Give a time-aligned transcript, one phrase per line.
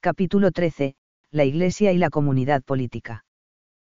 [0.00, 0.94] Capítulo 13.
[1.32, 3.24] La Iglesia y la comunidad política.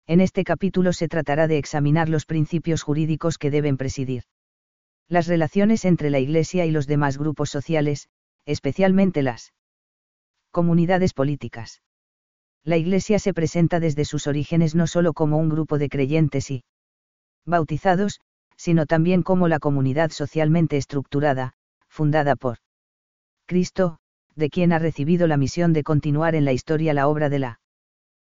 [0.07, 4.23] En este capítulo se tratará de examinar los principios jurídicos que deben presidir.
[5.09, 8.07] Las relaciones entre la Iglesia y los demás grupos sociales,
[8.45, 9.51] especialmente las
[10.51, 11.81] comunidades políticas.
[12.63, 16.63] La Iglesia se presenta desde sus orígenes no solo como un grupo de creyentes y
[17.45, 18.21] bautizados,
[18.55, 21.55] sino también como la comunidad socialmente estructurada,
[21.89, 22.59] fundada por
[23.45, 23.99] Cristo,
[24.35, 27.59] de quien ha recibido la misión de continuar en la historia la obra de la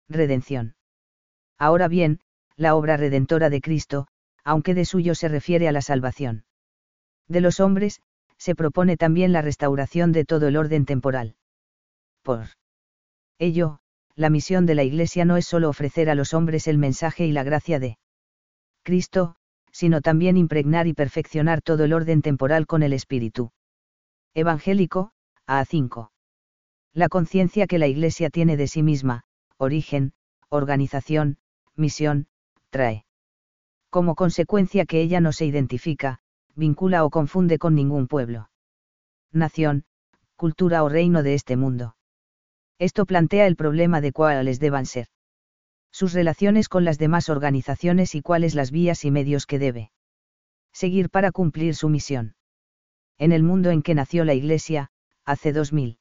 [0.10, 0.76] redención.
[1.58, 2.20] Ahora bien,
[2.56, 4.08] la obra redentora de Cristo,
[4.44, 6.46] aunque de suyo se refiere a la salvación
[7.28, 8.02] de los hombres,
[8.38, 11.36] se propone también la restauración de todo el orden temporal.
[12.24, 12.48] Por
[13.40, 13.80] ello,
[14.16, 17.32] la misión de la Iglesia no es sólo ofrecer a los hombres el mensaje y
[17.32, 17.98] la gracia de
[18.84, 19.36] Cristo,
[19.72, 23.52] sino también impregnar y perfeccionar todo el orden temporal con el espíritu
[24.34, 25.12] evangélico,
[25.48, 26.10] A5.
[26.94, 29.24] La conciencia que la Iglesia tiene de sí misma,
[29.58, 30.12] origen,
[30.50, 31.38] organización,
[31.76, 32.28] misión,
[32.70, 33.06] trae.
[33.90, 36.20] Como consecuencia que ella no se identifica,
[36.56, 38.50] vincula o confunde con ningún pueblo.
[39.32, 39.86] Nación,
[40.36, 41.96] cultura o reino de este mundo.
[42.78, 45.08] Esto plantea el problema de cuáles deban ser
[45.92, 49.92] sus relaciones con las demás organizaciones y cuáles las vías y medios que debe
[50.74, 52.36] seguir para cumplir su misión.
[53.18, 54.92] En el mundo en que nació la Iglesia,
[55.28, 56.00] hace dos mil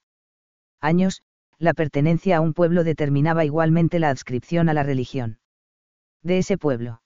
[0.81, 1.23] años,
[1.59, 5.41] la pertenencia a un pueblo determinaba igualmente la adscripción a la religión.
[6.23, 7.03] De ese pueblo.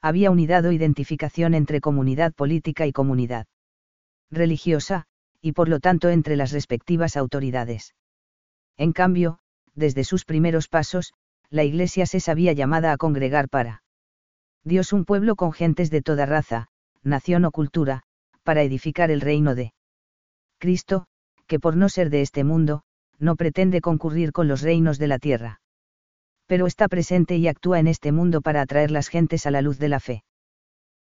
[0.00, 3.46] Había unidad o identificación entre comunidad política y comunidad
[4.30, 5.04] religiosa,
[5.40, 7.94] y por lo tanto entre las respectivas autoridades.
[8.76, 9.38] En cambio,
[9.74, 11.12] desde sus primeros pasos,
[11.50, 13.82] la Iglesia se sabía llamada a congregar para
[14.62, 16.68] Dios un pueblo con gentes de toda raza,
[17.02, 18.02] nación o cultura,
[18.44, 19.74] para edificar el reino de
[20.58, 21.06] Cristo,
[21.46, 22.82] que por no ser de este mundo,
[23.18, 25.60] no pretende concurrir con los reinos de la tierra.
[26.46, 29.78] Pero está presente y actúa en este mundo para atraer las gentes a la luz
[29.78, 30.24] de la fe.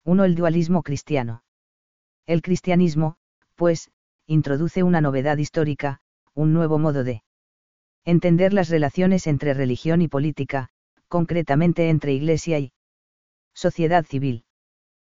[0.05, 0.23] 1.
[0.23, 1.43] El dualismo cristiano.
[2.25, 3.15] El cristianismo,
[3.55, 3.91] pues,
[4.25, 5.99] introduce una novedad histórica,
[6.33, 7.23] un nuevo modo de
[8.05, 10.69] entender las relaciones entre religión y política,
[11.07, 12.73] concretamente entre Iglesia y
[13.53, 14.45] sociedad civil.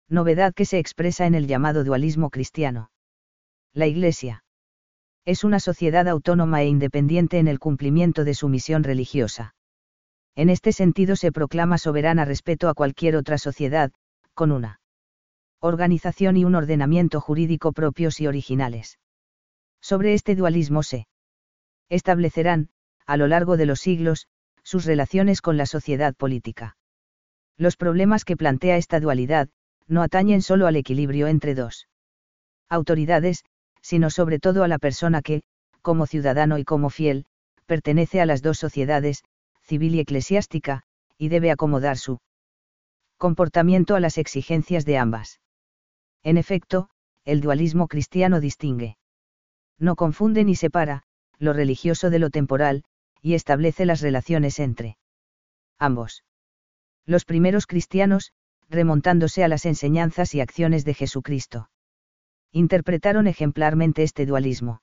[0.09, 2.91] Novedad que se expresa en el llamado dualismo cristiano.
[3.73, 4.44] La Iglesia
[5.25, 9.55] es una sociedad autónoma e independiente en el cumplimiento de su misión religiosa.
[10.35, 13.93] En este sentido se proclama soberana respeto a cualquier otra sociedad,
[14.35, 14.81] con una
[15.61, 18.99] organización y un ordenamiento jurídico propios y originales.
[19.81, 21.07] Sobre este dualismo se
[21.89, 22.69] establecerán,
[23.07, 24.27] a lo largo de los siglos,
[24.63, 26.77] sus relaciones con la sociedad política.
[27.57, 29.49] Los problemas que plantea esta dualidad,
[29.87, 31.87] no atañen solo al equilibrio entre dos
[32.69, 33.45] autoridades,
[33.85, 35.43] sino sobre todo a la persona que,
[35.83, 37.27] como ciudadano y como fiel,
[37.67, 39.23] pertenece a las dos sociedades,
[39.61, 40.85] civil y eclesiástica,
[41.19, 42.19] y debe acomodar su
[43.19, 45.39] comportamiento a las exigencias de ambas.
[46.23, 46.89] En efecto,
[47.27, 48.97] el dualismo cristiano distingue.
[49.79, 51.03] No confunde ni separa,
[51.39, 52.85] lo religioso de lo temporal,
[53.21, 54.97] y establece las relaciones entre
[55.79, 56.25] ambos.
[57.05, 58.33] Los primeros cristianos,
[58.71, 61.69] remontándose a las enseñanzas y acciones de Jesucristo.
[62.57, 64.81] Interpretaron ejemplarmente este dualismo.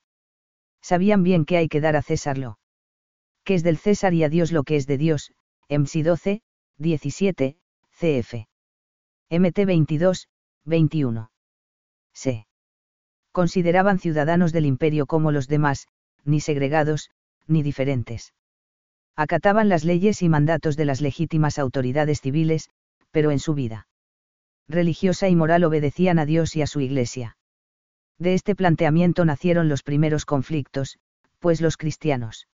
[0.82, 2.60] Sabían bien que hay que dar a César lo
[3.46, 5.32] que es del César y a Dios lo que es de Dios,
[5.70, 6.42] MC 12,
[6.78, 7.58] 17,
[7.98, 8.34] CF.
[9.30, 10.28] MT 22,
[10.66, 11.32] 21.
[12.14, 12.46] Se
[13.32, 15.88] consideraban ciudadanos del imperio como los demás,
[16.26, 17.10] ni segregados,
[17.48, 18.34] ni diferentes.
[19.16, 22.70] Acataban las leyes y mandatos de las legítimas autoridades civiles,
[23.12, 23.88] pero en su vida
[24.68, 27.38] religiosa y moral obedecían a Dios y a su Iglesia.
[28.22, 31.00] De este planteamiento nacieron los primeros conflictos,
[31.40, 32.48] pues los cristianos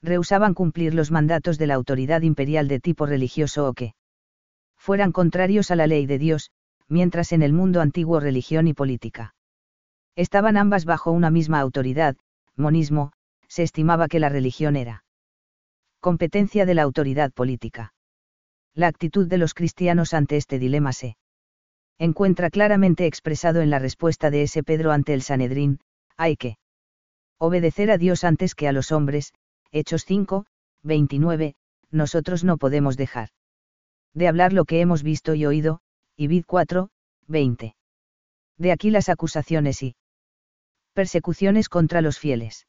[0.00, 3.96] rehusaban cumplir los mandatos de la autoridad imperial de tipo religioso o que
[4.76, 6.52] fueran contrarios a la ley de Dios,
[6.86, 9.34] mientras en el mundo antiguo religión y política
[10.14, 12.14] estaban ambas bajo una misma autoridad,
[12.54, 13.10] monismo,
[13.48, 15.02] se estimaba que la religión era
[15.98, 17.94] competencia de la autoridad política.
[18.74, 21.16] La actitud de los cristianos ante este dilema se
[21.98, 25.80] encuentra claramente expresado en la respuesta de ese Pedro ante el Sanedrín,
[26.16, 26.58] hay que
[27.38, 29.32] obedecer a Dios antes que a los hombres,
[29.70, 30.46] Hechos 5,
[30.82, 31.54] 29,
[31.90, 33.28] nosotros no podemos dejar
[34.12, 35.80] de hablar lo que hemos visto y oído,
[36.16, 36.88] y vid 4,
[37.26, 37.74] 20.
[38.58, 39.96] De aquí las acusaciones y
[40.92, 42.68] persecuciones contra los fieles.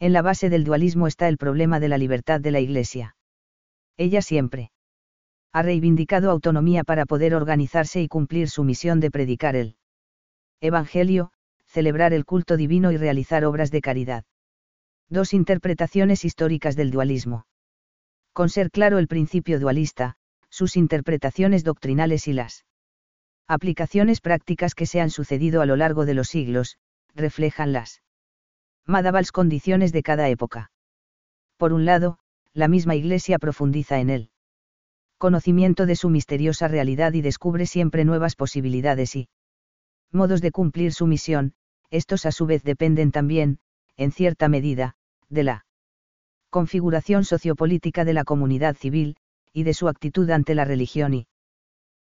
[0.00, 3.16] En la base del dualismo está el problema de la libertad de la Iglesia.
[3.96, 4.72] Ella siempre
[5.54, 9.76] ha reivindicado autonomía para poder organizarse y cumplir su misión de predicar el
[10.60, 11.30] Evangelio,
[11.64, 14.24] celebrar el culto divino y realizar obras de caridad.
[15.08, 17.46] Dos interpretaciones históricas del dualismo.
[18.32, 20.16] Con ser claro el principio dualista,
[20.50, 22.64] sus interpretaciones doctrinales y las
[23.46, 26.78] aplicaciones prácticas que se han sucedido a lo largo de los siglos,
[27.14, 28.02] reflejan las
[28.86, 30.72] madavals condiciones de cada época.
[31.58, 32.18] Por un lado,
[32.54, 34.30] la misma Iglesia profundiza en él
[35.24, 39.30] conocimiento de su misteriosa realidad y descubre siempre nuevas posibilidades y
[40.12, 41.54] modos de cumplir su misión,
[41.88, 43.58] estos a su vez dependen también,
[43.96, 44.96] en cierta medida,
[45.30, 45.64] de la
[46.50, 49.16] configuración sociopolítica de la comunidad civil,
[49.50, 51.26] y de su actitud ante la religión y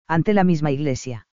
[0.05, 1.25] ante la misma Iglesia.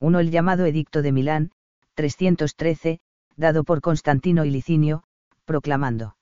[0.00, 1.52] Uno el llamado Edicto de Milán,
[1.94, 2.98] 313,
[3.36, 5.04] dado por Constantino y Licinio,
[5.44, 6.16] proclamando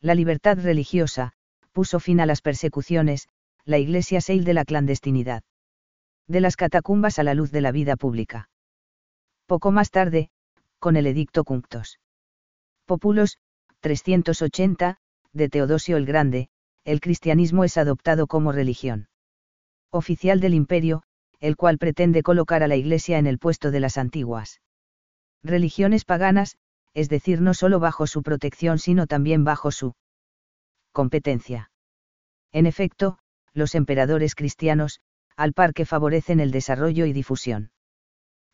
[0.00, 1.34] la libertad religiosa,
[1.72, 3.28] puso fin a las persecuciones,
[3.66, 5.42] la Iglesia Seil de la clandestinidad.
[6.28, 8.48] De las catacumbas a la luz de la vida pública.
[9.46, 10.30] Poco más tarde,
[10.78, 11.98] con el Edicto Cunctos.
[12.84, 13.38] Populos,
[13.80, 14.98] 380,
[15.32, 16.48] de Teodosio el Grande,
[16.84, 19.08] el cristianismo es adoptado como religión
[19.90, 21.02] oficial del imperio,
[21.40, 24.60] el cual pretende colocar a la Iglesia en el puesto de las antiguas
[25.42, 26.56] religiones paganas,
[26.94, 29.94] es decir, no solo bajo su protección sino también bajo su
[30.92, 31.70] competencia.
[32.52, 33.18] En efecto,
[33.56, 35.00] los emperadores cristianos,
[35.36, 37.70] al par que favorecen el desarrollo y difusión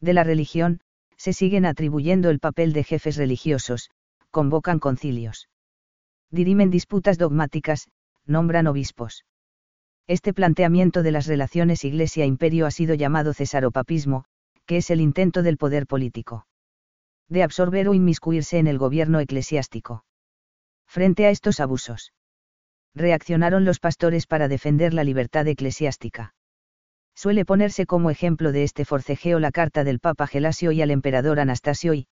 [0.00, 0.80] de la religión,
[1.16, 3.90] se siguen atribuyendo el papel de jefes religiosos,
[4.30, 5.48] convocan concilios.
[6.30, 7.88] Dirimen disputas dogmáticas,
[8.24, 9.24] nombran obispos.
[10.08, 14.24] Este planteamiento de las relaciones Iglesia-Imperio ha sido llamado cesaropapismo,
[14.66, 16.46] que es el intento del poder político
[17.32, 20.04] de absorber o inmiscuirse en el gobierno eclesiástico.
[20.86, 22.12] Frente a estos abusos,
[22.94, 26.34] reaccionaron los pastores para defender la libertad eclesiástica.
[27.14, 31.40] Suele ponerse como ejemplo de este forcejeo la carta del Papa Gelasio y al emperador
[31.40, 32.06] Anastasio y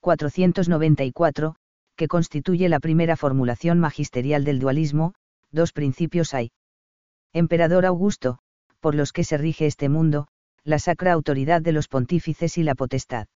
[0.00, 1.56] 494,
[1.96, 5.14] que constituye la primera formulación magisterial del dualismo,
[5.50, 6.52] dos principios hay.
[7.32, 8.38] Emperador Augusto,
[8.80, 10.28] por los que se rige este mundo,
[10.64, 13.26] la sacra autoridad de los pontífices y la potestad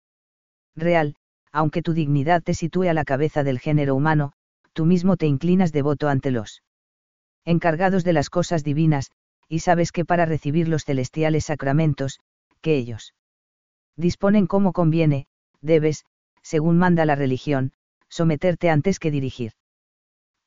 [0.76, 1.16] real,
[1.52, 4.32] aunque tu dignidad te sitúe a la cabeza del género humano,
[4.74, 6.62] tú mismo te inclinas devoto ante los
[7.46, 9.10] encargados de las cosas divinas,
[9.48, 12.20] y sabes que para recibir los celestiales sacramentos,
[12.60, 13.14] que ellos
[13.96, 15.26] disponen como conviene,
[15.60, 16.04] debes,
[16.42, 17.72] según manda la religión,
[18.08, 19.52] someterte antes que dirigir.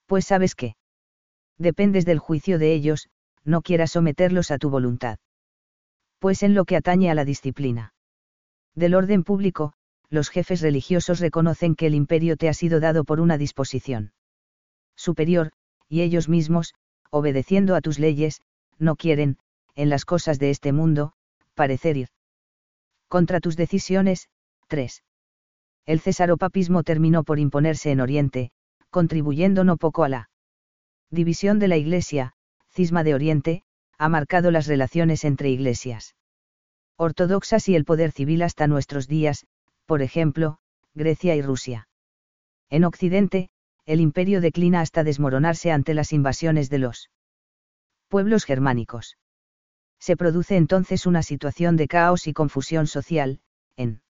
[0.06, 0.76] Pues sabes que
[1.58, 3.10] dependes del juicio de ellos,
[3.44, 5.20] no quieras someterlos a tu voluntad.
[6.20, 7.94] Pues en lo que atañe a la disciplina
[8.76, 9.74] del orden público,
[10.10, 14.12] los jefes religiosos reconocen que el imperio te ha sido dado por una disposición
[14.98, 15.52] superior,
[15.88, 16.74] y ellos mismos,
[17.10, 18.42] obedeciendo a tus leyes,
[18.78, 19.38] no quieren,
[19.76, 21.14] en las cosas de este mundo,
[21.54, 22.10] parecer ir
[23.08, 24.28] contra tus decisiones.
[24.68, 25.02] 3.
[25.86, 28.52] El cesaropapismo terminó por imponerse en Oriente,
[28.90, 30.30] contribuyendo no poco a la
[31.10, 32.34] división de la Iglesia,
[32.68, 33.64] cisma de Oriente,
[33.98, 36.16] ha marcado las relaciones entre iglesias
[36.98, 39.46] ortodoxas y el poder civil hasta nuestros días,
[39.86, 40.58] por ejemplo,
[40.96, 41.88] Grecia y Rusia.
[42.70, 43.50] En Occidente,
[43.88, 47.10] el imperio declina hasta desmoronarse ante las invasiones de los
[48.10, 49.18] pueblos germánicos.
[49.98, 53.40] Se produce entonces una situación de caos y confusión social,
[53.78, 54.02] en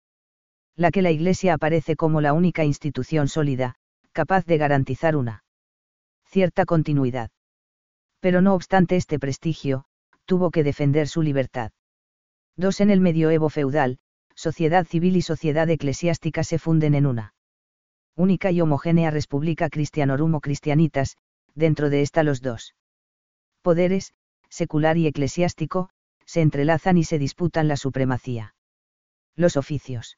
[0.75, 3.75] la que la Iglesia aparece como la única institución sólida,
[4.13, 5.43] capaz de garantizar una
[6.25, 7.29] cierta continuidad.
[8.19, 9.85] Pero no obstante este prestigio,
[10.25, 11.71] tuvo que defender su libertad.
[12.55, 13.99] Dos en el medioevo feudal,
[14.33, 17.35] sociedad civil y sociedad eclesiástica se funden en una
[18.17, 21.17] única y homogénea República Cristianorum o Cristianitas,
[21.53, 22.73] dentro de esta los dos.
[23.61, 24.13] Poderes,
[24.49, 25.91] secular y eclesiástico,
[26.25, 28.55] se entrelazan y se disputan la supremacía.
[29.35, 30.17] Los oficios.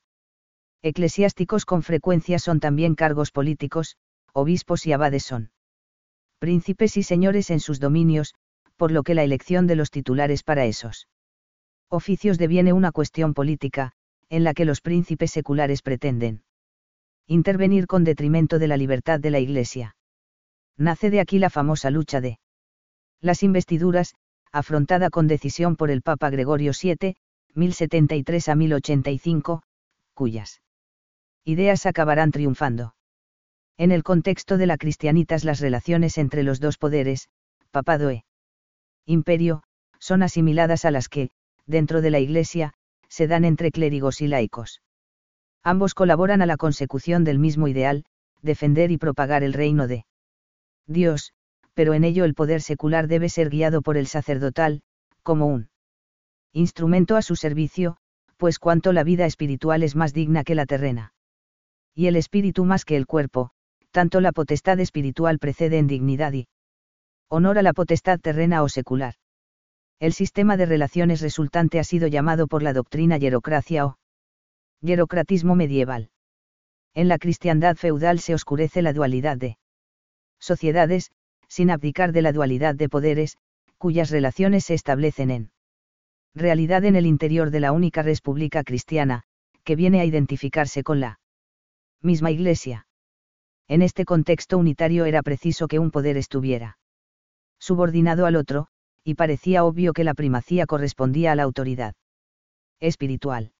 [0.81, 3.97] Eclesiásticos con frecuencia son también cargos políticos,
[4.31, 5.51] obispos y abades son.
[6.39, 8.33] Príncipes y señores en sus dominios,
[8.77, 11.09] por lo que la elección de los titulares para esos.
[11.89, 13.91] Oficios deviene una cuestión política,
[14.29, 16.43] en la que los príncipes seculares pretenden
[17.29, 19.95] intervenir con detrimento de la libertad de la Iglesia.
[20.77, 22.39] Nace de aquí la famosa lucha de
[23.21, 24.15] las investiduras,
[24.51, 27.15] afrontada con decisión por el Papa Gregorio VII,
[27.53, 29.61] 1073 a 1085,
[30.15, 30.61] cuyas
[31.43, 32.95] ideas acabarán triunfando.
[33.77, 37.29] En el contexto de la cristianitas las relaciones entre los dos poderes,
[37.69, 38.23] papado e
[39.05, 39.61] imperio,
[39.99, 41.29] son asimiladas a las que,
[41.67, 42.73] dentro de la Iglesia,
[43.07, 44.81] se dan entre clérigos y laicos.
[45.71, 48.03] Ambos colaboran a la consecución del mismo ideal,
[48.41, 50.07] defender y propagar el reino de
[50.87, 51.33] Dios,
[51.75, 54.81] pero en ello el poder secular debe ser guiado por el sacerdotal,
[55.21, 55.69] como un
[56.53, 57.97] instrumento a su servicio,
[58.37, 61.13] pues cuanto la vida espiritual es más digna que la terrena.
[61.93, 63.51] Y el espíritu más que el cuerpo,
[63.91, 66.47] tanto la potestad espiritual precede en dignidad y
[67.27, 69.13] honor a la potestad terrena o secular.
[69.99, 73.99] El sistema de relaciones resultante ha sido llamado por la doctrina hierocracia o
[74.81, 76.09] hierocratismo medieval.
[76.93, 79.57] En la cristiandad feudal se oscurece la dualidad de
[80.39, 81.11] sociedades,
[81.47, 83.37] sin abdicar de la dualidad de poderes,
[83.77, 85.51] cuyas relaciones se establecen en
[86.35, 89.23] realidad en el interior de la única república cristiana,
[89.63, 91.19] que viene a identificarse con la
[92.01, 92.87] misma Iglesia.
[93.67, 96.77] En este contexto unitario era preciso que un poder estuviera
[97.59, 98.67] subordinado al otro,
[99.03, 101.93] y parecía obvio que la primacía correspondía a la autoridad
[102.79, 103.51] espiritual.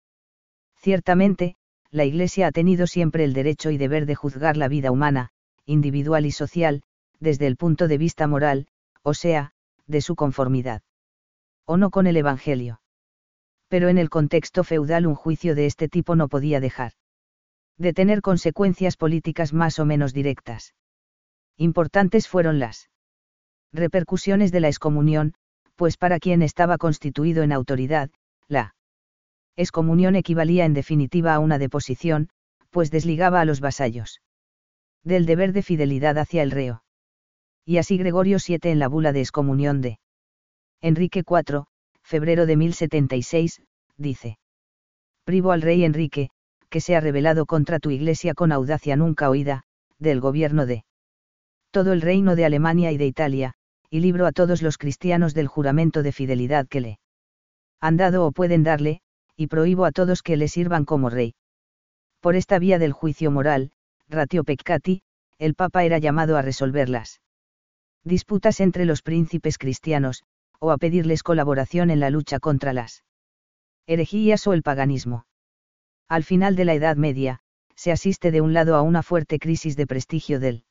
[0.82, 1.56] Ciertamente,
[1.92, 5.30] la Iglesia ha tenido siempre el derecho y deber de juzgar la vida humana,
[5.66, 6.84] individual y social,
[7.20, 8.68] desde el punto de vista moral,
[9.04, 9.52] o sea,
[9.88, 10.82] de su conformidad.
[11.66, 12.82] O no con el Evangelio.
[13.68, 16.94] Pero en el contexto feudal un juicio de este tipo no podía dejar
[17.78, 20.76] de tener consecuencias políticas más o menos directas.
[21.56, 22.90] Importantes fueron las
[23.72, 25.34] repercusiones de la excomunión,
[25.76, 28.10] pues para quien estaba constituido en autoridad,
[28.50, 28.76] la
[29.60, 32.30] excomunión equivalía en definitiva a una deposición,
[32.70, 34.22] pues desligaba a los vasallos
[35.04, 36.84] del deber de fidelidad hacia el reo.
[37.66, 40.00] Y así Gregorio VII en la bula de excomunión de
[40.82, 41.66] Enrique IV,
[42.04, 43.62] febrero de 1076,
[43.98, 44.38] dice.
[45.26, 46.30] Privo al rey Enrique,
[46.70, 49.64] que se ha rebelado contra tu iglesia con audacia nunca oída,
[49.98, 50.86] del gobierno de
[51.72, 53.54] todo el reino de Alemania y de Italia,
[53.90, 57.00] y libro a todos los cristianos del juramento de fidelidad que le
[57.82, 59.02] han dado o pueden darle,
[59.40, 61.34] y prohíbo a todos que le sirvan como rey.
[62.20, 63.72] Por esta vía del juicio moral,
[64.10, 65.02] ratio peccati,
[65.38, 67.22] el Papa era llamado a resolverlas
[68.04, 70.24] disputas entre los príncipes cristianos,
[70.60, 73.06] o a pedirles colaboración en la lucha contra las
[73.88, 75.26] herejías o el paganismo.
[76.10, 77.40] Al final de la Edad Media,
[77.76, 80.66] se asiste de un lado a una fuerte crisis de prestigio del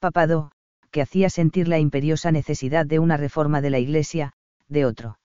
[0.00, 0.50] papado,
[0.90, 4.32] que hacía sentir la imperiosa necesidad de una reforma de la Iglesia,
[4.66, 5.18] de otro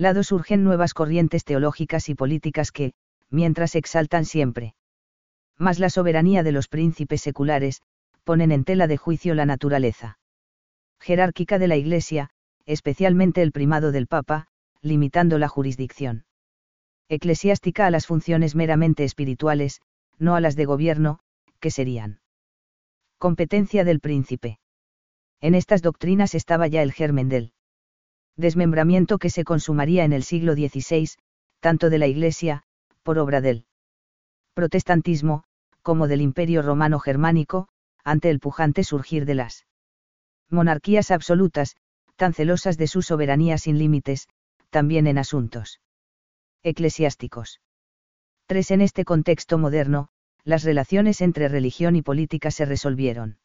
[0.00, 2.92] lado surgen nuevas corrientes teológicas y políticas que,
[3.28, 4.74] mientras exaltan siempre
[5.58, 7.82] más la soberanía de los príncipes seculares,
[8.24, 10.18] ponen en tela de juicio la naturaleza
[10.98, 12.30] jerárquica de la Iglesia,
[12.64, 14.46] especialmente el primado del Papa,
[14.80, 16.24] limitando la jurisdicción
[17.08, 19.80] eclesiástica a las funciones meramente espirituales,
[20.18, 21.18] no a las de gobierno,
[21.58, 22.20] que serían
[23.18, 24.60] competencia del príncipe.
[25.40, 27.52] En estas doctrinas estaba ya el germen del
[28.36, 31.10] desmembramiento que se consumaría en el siglo XVI,
[31.60, 32.62] tanto de la Iglesia,
[33.02, 33.66] por obra del
[34.54, 35.44] protestantismo,
[35.82, 37.68] como del imperio romano germánico,
[38.04, 39.66] ante el pujante surgir de las
[40.48, 41.76] monarquías absolutas,
[42.16, 44.28] tan celosas de su soberanía sin límites,
[44.70, 45.80] también en asuntos
[46.62, 47.60] eclesiásticos.
[48.46, 48.72] 3.
[48.72, 50.08] En este contexto moderno,
[50.44, 53.38] las relaciones entre religión y política se resolvieron.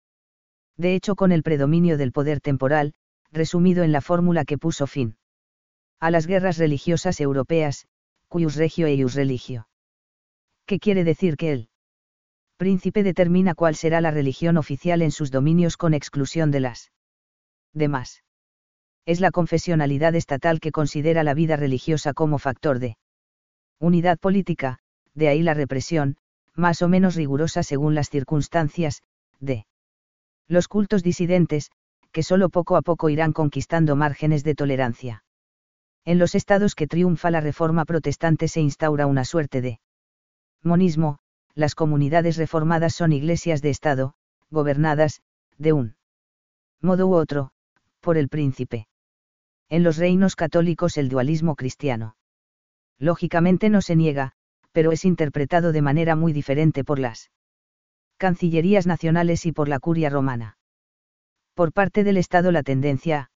[0.77, 2.93] De hecho, con el predominio del poder temporal,
[3.35, 5.17] resumido en la fórmula que puso fin
[5.99, 7.87] a las guerras religiosas europeas,
[8.27, 9.67] cuius regio e ius religio.
[10.65, 11.69] ¿Qué quiere decir que el
[12.57, 16.91] príncipe determina cuál será la religión oficial en sus dominios con exclusión de las
[17.73, 18.23] demás?
[19.05, 22.97] Es la confesionalidad estatal que considera la vida religiosa como factor de
[23.79, 24.79] unidad política,
[25.13, 26.17] de ahí la represión,
[26.55, 29.03] más o menos rigurosa según las circunstancias,
[29.39, 29.65] de
[30.47, 31.71] los cultos disidentes,
[32.15, 35.25] que solo poco a poco irán conquistando márgenes de tolerancia.
[36.05, 39.81] En los estados que triunfa la reforma protestante se instaura una suerte de
[40.63, 41.19] monismo,
[41.55, 44.13] las comunidades reformadas son iglesias de Estado,
[44.50, 45.24] gobernadas,
[45.57, 45.95] de un
[46.79, 47.51] modo u otro,
[48.00, 48.88] por el príncipe.
[49.67, 52.15] En los reinos católicos el dualismo cristiano
[52.98, 54.31] lógicamente no se niega,
[54.72, 57.29] pero es interpretado de manera muy diferente por las
[58.15, 60.57] cancillerías nacionales y por la curia romana.
[61.55, 63.29] Por parte del Estado la tendencia a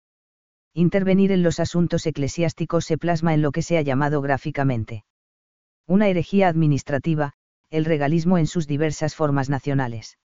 [0.74, 5.06] intervenir en los asuntos eclesiásticos se plasma en lo que se ha llamado gráficamente
[5.88, 7.34] una herejía administrativa,
[7.70, 10.18] el regalismo en sus diversas formas nacionales.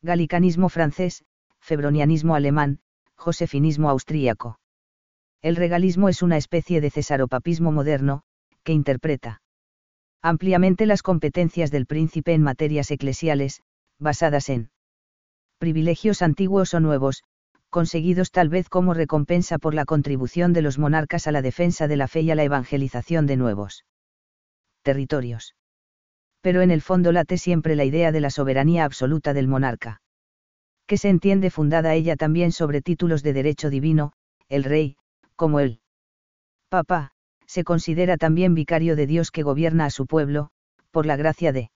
[0.00, 1.24] Galicanismo francés,
[1.60, 2.80] febronianismo alemán,
[3.14, 4.58] josefinismo austríaco.
[5.42, 8.22] El regalismo es una especie de cesaropapismo moderno,
[8.64, 9.42] que interpreta
[10.22, 13.62] ampliamente las competencias del príncipe en materias eclesiales,
[13.98, 14.70] basadas en
[15.58, 17.22] privilegios antiguos o nuevos,
[17.70, 21.96] conseguidos tal vez como recompensa por la contribución de los monarcas a la defensa de
[21.96, 23.84] la fe y a la evangelización de nuevos
[24.82, 25.54] territorios.
[26.40, 30.00] Pero en el fondo late siempre la idea de la soberanía absoluta del monarca.
[30.86, 34.12] Que se entiende fundada ella también sobre títulos de derecho divino,
[34.48, 34.96] el rey,
[35.36, 35.80] como el
[36.70, 37.10] papa,
[37.46, 40.50] se considera también vicario de Dios que gobierna a su pueblo,
[40.90, 41.70] por la gracia de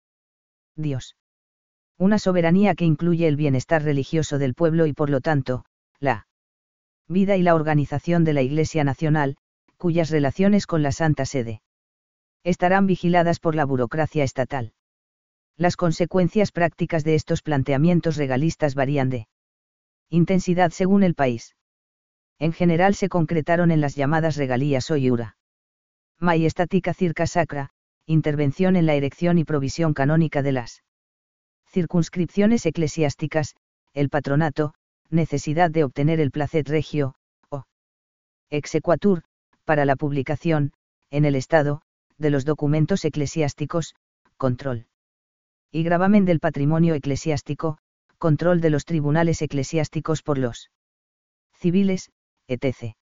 [0.77, 1.17] Dios.
[1.99, 5.65] Una soberanía que incluye el bienestar religioso del pueblo y por lo tanto,
[6.01, 6.27] la
[7.09, 9.37] vida y la organización de la Iglesia Nacional,
[9.77, 11.63] cuyas relaciones con la Santa Sede
[12.45, 14.73] estarán vigiladas por la burocracia estatal.
[15.57, 19.29] Las consecuencias prácticas de estos planteamientos regalistas varían de
[20.09, 21.55] intensidad según el país.
[22.39, 25.37] En general se concretaron en las llamadas regalías o iura.
[26.19, 27.71] Majestática circa sacra,
[28.07, 30.83] intervención en la erección y provisión canónica de las
[31.73, 33.55] circunscripciones eclesiásticas,
[33.95, 34.75] el patronato,
[35.09, 37.15] necesidad de obtener el placet regio,
[37.51, 37.65] o
[38.51, 39.23] exequatur,
[39.65, 40.73] para la publicación,
[41.11, 41.83] en el Estado,
[42.19, 43.95] de los documentos eclesiásticos,
[44.37, 44.87] control.
[45.71, 47.79] Y gravamen del patrimonio eclesiástico,
[48.19, 50.71] control de los tribunales eclesiásticos por los
[51.55, 52.11] civiles,
[52.49, 52.95] etc.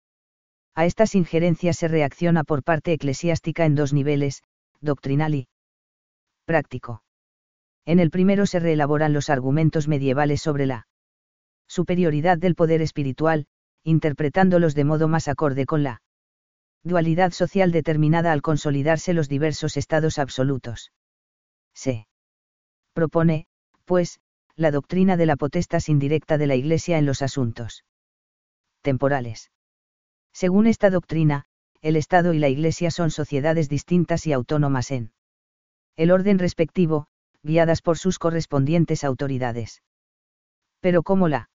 [0.75, 4.43] A estas injerencias se reacciona por parte eclesiástica en dos niveles,
[4.79, 5.47] doctrinal y
[6.45, 7.01] práctico.
[7.89, 10.85] En el primero se reelaboran los argumentos medievales sobre la
[11.67, 13.47] superioridad del poder espiritual,
[13.83, 16.03] interpretándolos de modo más acorde con la
[16.83, 20.91] dualidad social determinada al consolidarse los diversos estados absolutos.
[21.73, 22.05] Se
[22.93, 23.47] propone,
[23.85, 24.19] pues,
[24.55, 27.85] la doctrina de la potestas indirecta de la Iglesia en los asuntos
[28.83, 29.49] temporales.
[30.31, 31.45] Según esta doctrina,
[31.81, 35.11] el Estado y la Iglesia son sociedades distintas y autónomas en
[35.95, 37.07] el orden respectivo,
[37.43, 39.81] guiadas por sus correspondientes autoridades.
[40.81, 41.49] Pero como la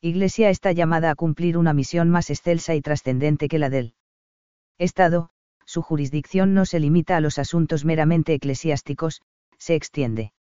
[0.00, 3.94] Iglesia está llamada a cumplir una misión más excelsa y trascendente que la del
[4.78, 5.30] Estado,
[5.66, 9.20] su jurisdicción no se limita a los asuntos meramente eclesiásticos,
[9.58, 10.32] se extiende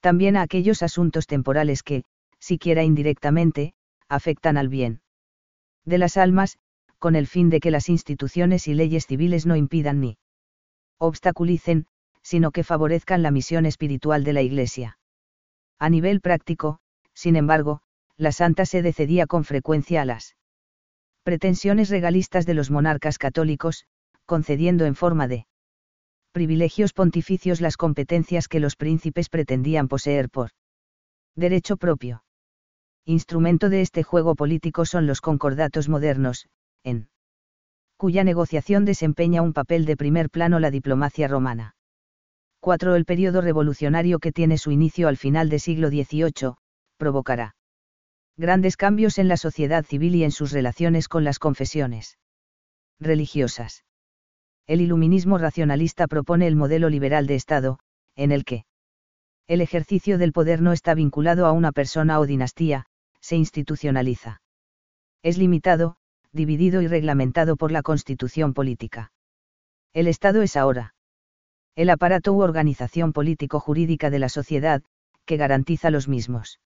[0.00, 2.02] también a aquellos asuntos temporales que,
[2.40, 3.72] siquiera indirectamente,
[4.08, 5.00] afectan al bien
[5.84, 6.58] de las almas,
[6.98, 10.18] con el fin de que las instituciones y leyes civiles no impidan ni
[10.98, 11.86] obstaculicen,
[12.22, 14.98] sino que favorezcan la misión espiritual de la Iglesia.
[15.78, 16.78] A nivel práctico,
[17.12, 17.82] sin embargo,
[18.16, 20.36] la Santa Sede cedía con frecuencia a las
[21.24, 23.86] pretensiones regalistas de los monarcas católicos,
[24.26, 25.46] concediendo en forma de
[26.32, 30.50] privilegios pontificios las competencias que los príncipes pretendían poseer por
[31.36, 32.24] derecho propio.
[33.04, 36.46] Instrumento de este juego político son los concordatos modernos,
[36.84, 37.08] en
[37.96, 41.74] cuya negociación desempeña un papel de primer plano la diplomacia romana.
[42.62, 42.94] 4.
[42.94, 46.54] El periodo revolucionario que tiene su inicio al final del siglo XVIII,
[46.96, 47.56] provocará
[48.36, 52.18] grandes cambios en la sociedad civil y en sus relaciones con las confesiones
[53.00, 53.84] religiosas.
[54.68, 57.80] El iluminismo racionalista propone el modelo liberal de Estado,
[58.14, 58.64] en el que
[59.48, 62.86] el ejercicio del poder no está vinculado a una persona o dinastía,
[63.20, 64.40] se institucionaliza.
[65.24, 65.96] Es limitado,
[66.30, 69.10] dividido y reglamentado por la constitución política.
[69.92, 70.94] El Estado es ahora
[71.74, 74.82] el aparato u organización político-jurídica de la sociedad,
[75.24, 76.60] que garantiza los mismos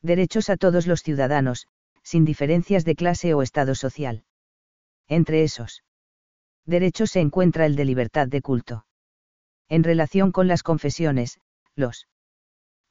[0.00, 1.66] derechos a todos los ciudadanos,
[2.02, 4.24] sin diferencias de clase o estado social.
[5.08, 5.82] Entre esos
[6.66, 8.86] derechos se encuentra el de libertad de culto.
[9.68, 11.38] En relación con las confesiones,
[11.76, 12.08] los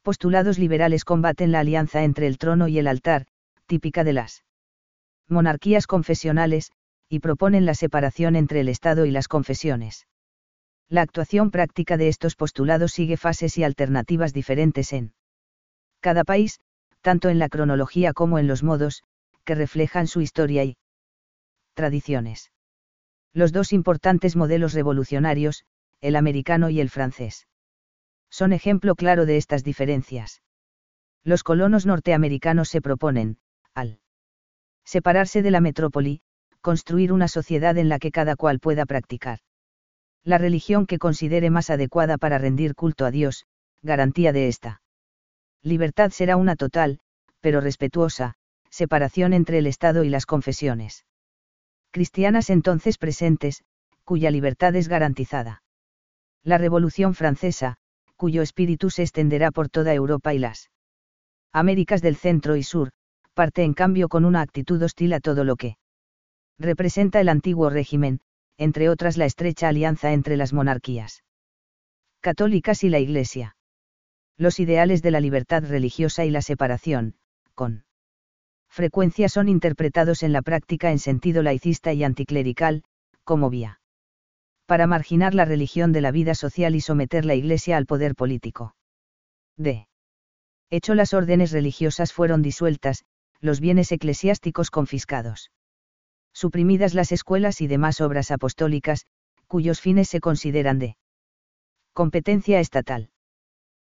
[0.01, 3.27] postulados liberales combaten la alianza entre el trono y el altar,
[3.65, 4.43] típica de las
[5.27, 6.71] monarquías confesionales,
[7.09, 10.07] y proponen la separación entre el Estado y las confesiones.
[10.91, 15.13] La actuación práctica de estos postulados sigue fases y alternativas diferentes en
[16.01, 16.59] cada país,
[16.99, 19.01] tanto en la cronología como en los modos,
[19.45, 20.75] que reflejan su historia y
[21.75, 22.51] tradiciones.
[23.31, 25.63] Los dos importantes modelos revolucionarios,
[26.01, 27.47] el americano y el francés.
[28.29, 30.41] Son ejemplo claro de estas diferencias.
[31.23, 33.37] Los colonos norteamericanos se proponen,
[33.73, 34.01] al
[34.83, 36.21] separarse de la metrópoli,
[36.59, 39.39] construir una sociedad en la que cada cual pueda practicar
[40.23, 43.45] la religión que considere más adecuada para rendir culto a Dios,
[43.81, 44.81] garantía de esta
[45.63, 46.99] libertad será una total,
[47.39, 48.35] pero respetuosa,
[48.69, 51.05] separación entre el Estado y las confesiones.
[51.91, 53.63] Cristianas entonces presentes,
[54.03, 55.63] cuya libertad es garantizada.
[56.43, 57.75] La Revolución Francesa,
[58.15, 60.69] cuyo espíritu se extenderá por toda Europa y las
[61.51, 62.91] Américas del Centro y Sur,
[63.33, 65.77] parte en cambio con una actitud hostil a todo lo que
[66.57, 68.21] representa el antiguo régimen,
[68.61, 71.23] entre otras la estrecha alianza entre las monarquías
[72.19, 73.55] católicas y la Iglesia
[74.37, 77.15] los ideales de la libertad religiosa y la separación,
[77.55, 77.85] con
[78.69, 82.83] frecuencia son interpretados en la práctica en sentido laicista y anticlerical,
[83.23, 83.79] como vía
[84.67, 88.75] para marginar la religión de la vida social y someter la Iglesia al poder político.
[89.57, 89.87] D.
[90.69, 93.05] Hecho las órdenes religiosas fueron disueltas,
[93.39, 95.51] los bienes eclesiásticos confiscados.
[96.33, 99.05] Suprimidas las escuelas y demás obras apostólicas,
[99.47, 100.95] cuyos fines se consideran de
[101.93, 103.09] competencia estatal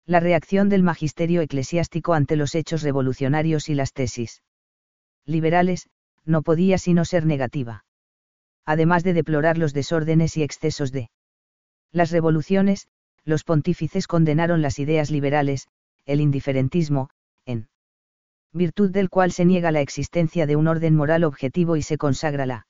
[0.06, 4.44] La reacción del magisterio eclesiástico ante los hechos revolucionarios y las tesis
[5.26, 5.90] liberales,
[6.26, 7.86] no podía sino ser negativa.
[8.66, 11.10] Además de deplorar los desórdenes y excesos de
[11.92, 12.88] las revoluciones,
[13.24, 15.68] los pontífices condenaron las ideas liberales,
[16.06, 17.23] el indiferentismo, en
[18.54, 22.46] virtud del cual se niega la existencia de un orden moral objetivo y se consagra
[22.46, 22.68] la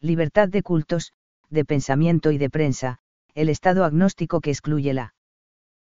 [0.00, 1.12] libertad de cultos,
[1.48, 2.98] de pensamiento y de prensa,
[3.34, 5.14] el estado agnóstico que excluye la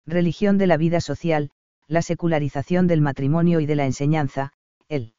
[0.06, 1.52] religión de la vida social,
[1.88, 4.54] la secularización del matrimonio y de la enseñanza,
[4.88, 5.14] el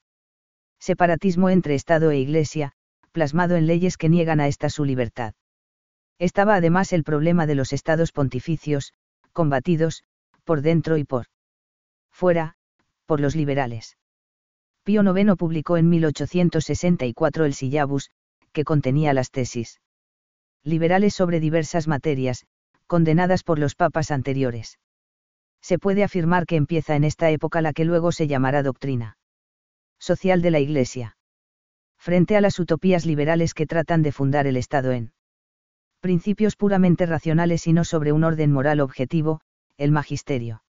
[0.78, 2.72] separatismo entre Estado e Iglesia,
[3.12, 5.34] plasmado en leyes que niegan a esta su libertad.
[6.18, 8.92] Estaba además el problema de los estados pontificios,
[9.32, 10.04] combatidos,
[10.44, 11.26] por dentro y por
[12.10, 12.56] fuera,
[13.08, 13.96] por los liberales.
[14.84, 18.10] Pío IX publicó en 1864 el Sillabus,
[18.52, 19.80] que contenía las tesis
[20.62, 22.44] liberales sobre diversas materias,
[22.86, 24.78] condenadas por los papas anteriores.
[25.62, 29.16] Se puede afirmar que empieza en esta época la que luego se llamará doctrina
[29.98, 31.16] social de la Iglesia.
[31.96, 35.12] Frente a las utopías liberales que tratan de fundar el Estado en
[36.00, 39.40] principios puramente racionales y no sobre un orden moral objetivo,
[39.78, 40.62] el magisterio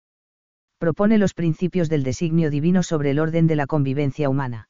[0.77, 4.69] propone los principios del designio divino sobre el orden de la convivencia humana,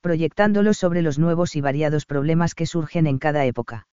[0.00, 3.86] proyectándolos sobre los nuevos y variados problemas que surgen en cada época.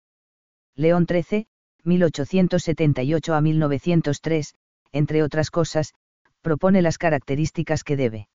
[0.76, 1.48] León XIII,
[1.84, 4.56] 1878 a 1903,
[4.92, 5.94] entre otras cosas,
[6.42, 8.28] propone las características que debe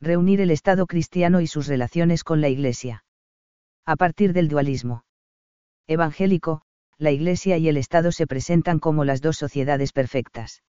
[0.00, 3.04] reunir el Estado cristiano y sus relaciones con la Iglesia.
[3.84, 5.04] A partir del dualismo
[5.88, 6.62] evangélico,
[6.98, 10.62] la Iglesia y el Estado se presentan como las dos sociedades perfectas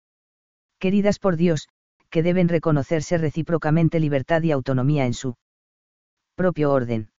[0.82, 1.68] queridas por Dios,
[2.10, 5.36] que deben reconocerse recíprocamente libertad y autonomía en su
[6.34, 7.12] propio orden.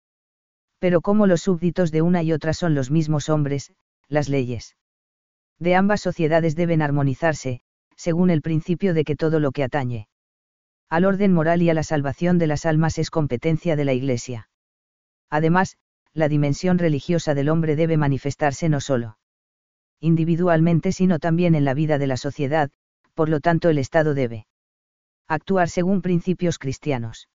[0.81, 3.72] Pero como los súbditos de una y otra son los mismos hombres,
[4.09, 4.75] las leyes
[5.61, 7.61] de ambas sociedades deben armonizarse,
[7.94, 10.09] según el principio de que todo lo que atañe
[10.88, 14.48] al orden moral y a la salvación de las almas es competencia de la Iglesia.
[15.31, 15.77] Además,
[16.12, 19.18] la dimensión religiosa del hombre debe manifestarse no solo
[20.01, 22.72] individualmente sino también en la vida de la sociedad,
[23.14, 24.46] por lo tanto el Estado debe
[25.29, 27.29] actuar según principios cristianos.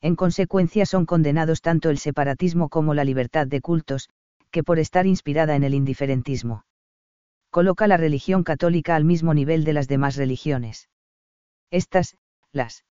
[0.00, 4.08] En consecuencia son condenados tanto el separatismo como la libertad de cultos,
[4.50, 6.64] que por estar inspirada en el indiferentismo.
[7.50, 10.88] Coloca la religión católica al mismo nivel de las demás religiones.
[11.70, 12.16] Estas,
[12.52, 12.84] las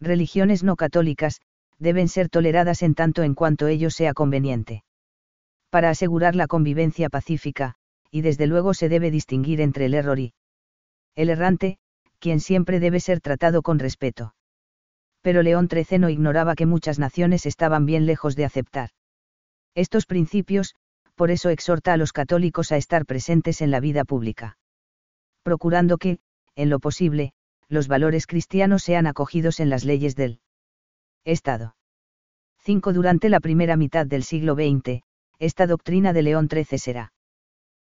[0.00, 1.40] religiones no católicas,
[1.78, 4.84] deben ser toleradas en tanto en cuanto ello sea conveniente.
[5.70, 7.74] Para asegurar la convivencia pacífica,
[8.10, 10.34] y desde luego se debe distinguir entre el error y
[11.16, 11.78] el errante,
[12.20, 14.34] quien siempre debe ser tratado con respeto.
[15.22, 18.90] Pero León XIII no ignoraba que muchas naciones estaban bien lejos de aceptar
[19.74, 20.74] estos principios,
[21.16, 24.56] por eso exhorta a los católicos a estar presentes en la vida pública.
[25.42, 26.18] Procurando que,
[26.54, 27.32] en lo posible,
[27.68, 30.40] los valores cristianos sean acogidos en las leyes del
[31.24, 31.76] Estado.
[32.62, 32.92] 5.
[32.92, 35.02] Durante la primera mitad del siglo XX,
[35.38, 37.12] esta doctrina de León XIII será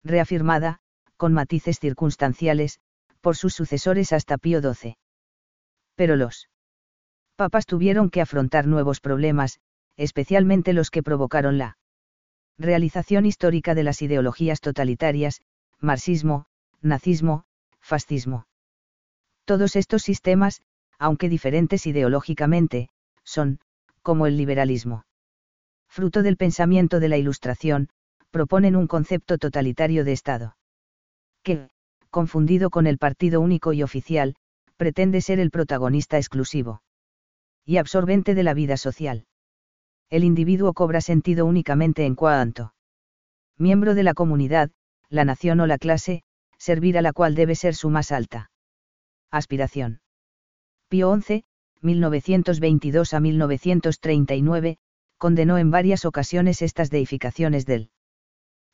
[0.02, 0.80] reafirmada,
[1.16, 2.80] con matices circunstanciales,
[3.20, 4.96] por sus sucesores hasta Pío XII.
[5.94, 6.48] Pero los
[7.36, 9.60] papas tuvieron que afrontar nuevos problemas,
[9.96, 11.76] especialmente los que provocaron la
[12.58, 15.40] realización histórica de las ideologías totalitarias,
[15.80, 16.46] marxismo,
[16.80, 17.44] nazismo,
[17.80, 18.46] fascismo.
[19.44, 20.62] Todos estos sistemas,
[20.98, 22.88] aunque diferentes ideológicamente,
[23.22, 23.60] son,
[24.02, 25.04] como el liberalismo.
[25.88, 27.88] Fruto del pensamiento de la Ilustración,
[28.30, 30.56] proponen un concepto totalitario de Estado.
[31.42, 31.68] Que,
[32.10, 34.36] confundido con el partido único y oficial,
[34.76, 36.82] pretende ser el protagonista exclusivo
[37.64, 39.26] y absorbente de la vida social.
[40.08, 42.74] El individuo cobra sentido únicamente en cuanto
[43.58, 44.70] miembro de la comunidad,
[45.08, 46.22] la nación o la clase,
[46.58, 48.50] servir a la cual debe ser su más alta
[49.30, 50.00] aspiración.
[50.88, 51.44] Pío XI,
[51.80, 54.78] 1922 a 1939,
[55.18, 57.90] condenó en varias ocasiones estas deificaciones del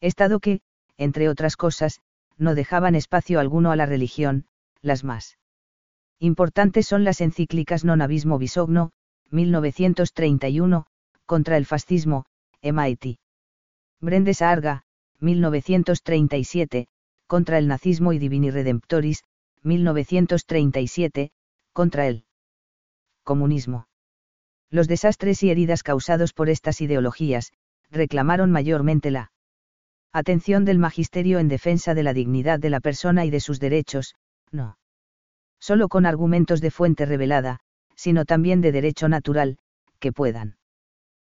[0.01, 0.61] Estado que,
[0.97, 2.01] entre otras cosas,
[2.39, 4.47] no dejaban espacio alguno a la religión,
[4.81, 5.39] las más
[6.19, 8.93] importantes son las encíclicas Non Abismo Bisogno,
[9.31, 10.87] 1931,
[11.27, 12.27] contra el fascismo,
[12.63, 13.19] MIT.
[14.01, 14.85] Brendes Arga,
[15.19, 16.87] 1937,
[17.27, 19.25] contra el nazismo y Divini Redemptoris,
[19.63, 21.33] 1937,
[21.73, 22.25] contra el
[23.25, 23.89] comunismo.
[24.71, 27.53] Los desastres y heridas causados por estas ideologías,
[27.91, 29.32] reclamaron mayormente la
[30.13, 34.15] atención del magisterio en defensa de la dignidad de la persona y de sus derechos,
[34.51, 34.77] no
[35.59, 37.61] solo con argumentos de fuente revelada,
[37.95, 39.59] sino también de derecho natural,
[40.01, 40.57] que puedan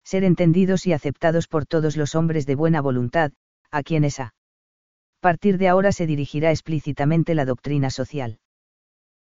[0.02, 3.32] ser entendidos y aceptados por todos los hombres de buena voluntad,
[3.70, 4.34] a quienes a
[5.20, 8.38] partir de ahora se dirigirá explícitamente la doctrina social.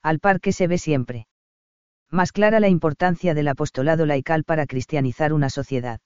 [0.02, 1.26] Al par que se ve siempre.
[2.10, 6.00] Más clara la importancia del apostolado laical para cristianizar una sociedad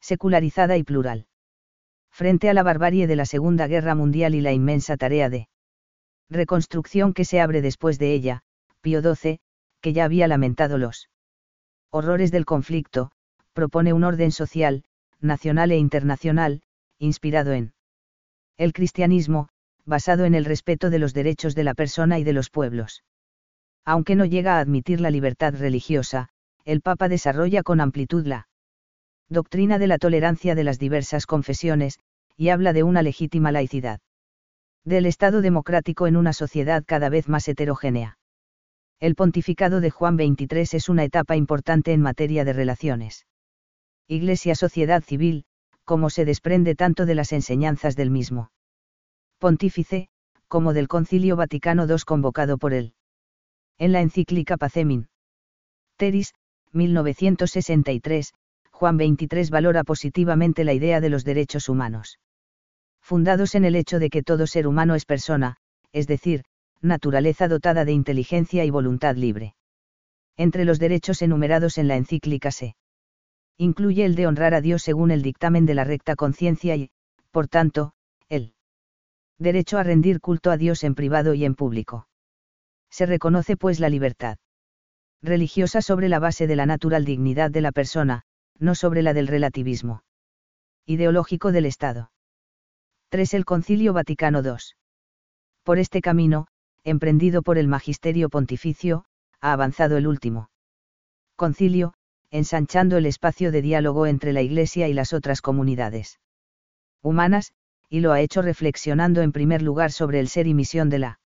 [0.00, 1.26] secularizada y plural.
[2.12, 5.48] Frente a la barbarie de la Segunda Guerra Mundial y la inmensa tarea de
[6.28, 8.42] reconstrucción que se abre después de ella,
[8.82, 9.40] Pío XII,
[9.80, 11.08] que ya había lamentado los
[11.90, 13.12] horrores del conflicto,
[13.54, 14.84] propone un orden social,
[15.20, 16.62] nacional e internacional,
[16.98, 17.72] inspirado en
[18.58, 19.48] el cristianismo,
[19.86, 23.04] basado en el respeto de los derechos de la persona y de los pueblos.
[23.86, 26.28] Aunque no llega a admitir la libertad religiosa,
[26.64, 28.48] el Papa desarrolla con amplitud la
[29.32, 31.98] doctrina de la tolerancia de las diversas confesiones,
[32.36, 34.00] y habla de una legítima laicidad.
[34.84, 38.18] Del Estado democrático en una sociedad cada vez más heterogénea.
[39.00, 43.26] El pontificado de Juan XXIII es una etapa importante en materia de relaciones.
[44.06, 45.44] Iglesia-sociedad civil,
[45.84, 48.50] como se desprende tanto de las enseñanzas del mismo
[49.38, 50.08] pontífice,
[50.46, 52.94] como del Concilio Vaticano II convocado por él.
[53.78, 55.08] En la encíclica Pacemin.
[55.96, 56.34] Teris,
[56.72, 58.34] 1963,
[58.82, 62.18] Juan 23 valora positivamente la idea de los derechos humanos.
[63.00, 65.58] Fundados en el hecho de que todo ser humano es persona,
[65.92, 66.42] es decir,
[66.80, 69.54] naturaleza dotada de inteligencia y voluntad libre.
[70.36, 72.74] Entre los derechos enumerados en la encíclica se
[73.56, 76.90] incluye el de honrar a Dios según el dictamen de la recta conciencia y,
[77.30, 77.92] por tanto,
[78.28, 78.52] el
[79.38, 82.08] derecho a rendir culto a Dios en privado y en público.
[82.90, 84.38] Se reconoce pues la libertad
[85.22, 88.24] religiosa sobre la base de la natural dignidad de la persona,
[88.62, 90.04] no sobre la del relativismo
[90.86, 92.12] ideológico del Estado.
[93.10, 93.34] 3.
[93.34, 94.54] El Concilio Vaticano II.
[95.64, 96.46] Por este camino,
[96.84, 99.04] emprendido por el Magisterio Pontificio,
[99.40, 100.48] ha avanzado el último
[101.34, 101.94] concilio,
[102.30, 106.20] ensanchando el espacio de diálogo entre la Iglesia y las otras comunidades
[107.02, 107.52] humanas,
[107.88, 111.20] y lo ha hecho reflexionando en primer lugar sobre el ser y misión de la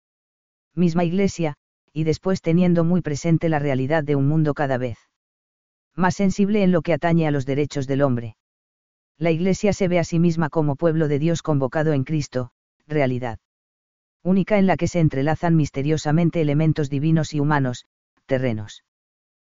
[0.74, 1.56] misma Iglesia,
[1.91, 4.98] y después teniendo muy presente la realidad de un mundo cada vez
[5.95, 8.36] más sensible en lo que atañe a los derechos del hombre.
[9.17, 12.51] La Iglesia se ve a sí misma como pueblo de Dios convocado en Cristo,
[12.88, 13.39] realidad
[14.25, 17.86] única en la que se entrelazan misteriosamente elementos divinos y humanos,
[18.25, 18.84] terrenos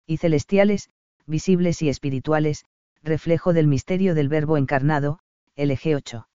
[0.07, 0.91] y celestiales,
[1.25, 2.65] visibles y espirituales,
[3.03, 5.21] reflejo del misterio del Verbo encarnado,
[5.57, 6.29] LG 8.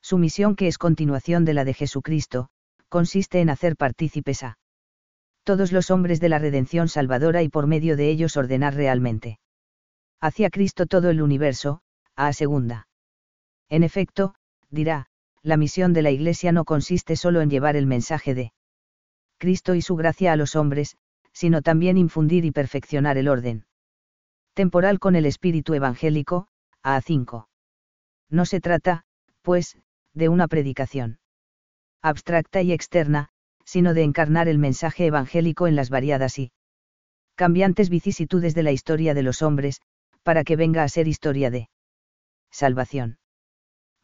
[0.00, 2.48] Su misión, que es continuación de la de Jesucristo,
[2.88, 4.58] consiste en hacer partícipes a
[5.48, 9.38] todos los hombres de la redención salvadora y por medio de ellos ordenar realmente
[10.20, 11.80] hacia Cristo todo el universo,
[12.16, 12.86] a segunda.
[13.70, 14.34] En efecto,
[14.68, 15.06] dirá,
[15.42, 18.52] la misión de la Iglesia no consiste solo en llevar el mensaje de
[19.38, 20.98] Cristo y su gracia a los hombres,
[21.32, 23.64] sino también infundir y perfeccionar el orden
[24.52, 26.48] temporal con el espíritu evangélico,
[26.82, 27.48] a 5.
[28.28, 29.06] No se trata,
[29.40, 29.78] pues,
[30.12, 31.20] de una predicación
[32.02, 33.30] abstracta y externa,
[33.68, 36.52] sino de encarnar el mensaje evangélico en las variadas y
[37.34, 39.82] cambiantes vicisitudes de la historia de los hombres,
[40.22, 41.68] para que venga a ser historia de
[42.50, 43.18] salvación.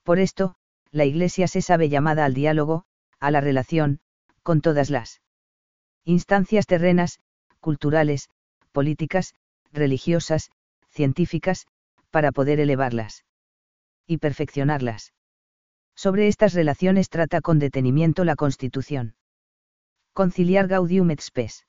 [0.02, 0.56] Por esto,
[0.90, 2.84] la Iglesia se sabe llamada al diálogo,
[3.20, 4.00] a la relación,
[4.42, 5.22] con todas las
[6.04, 7.18] instancias terrenas,
[7.58, 8.28] culturales,
[8.70, 9.32] políticas,
[9.72, 10.50] religiosas,
[10.90, 11.66] científicas,
[12.10, 13.24] para poder elevarlas
[14.06, 15.14] y perfeccionarlas.
[15.96, 19.14] Sobre estas relaciones trata con detenimiento la Constitución.
[20.14, 21.66] Conciliar Gaudium et Spes.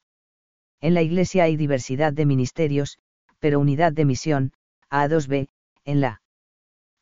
[0.79, 2.99] En la Iglesia hay diversidad de ministerios,
[3.39, 4.51] pero unidad de misión,
[4.91, 5.47] A2b,
[5.83, 6.21] en la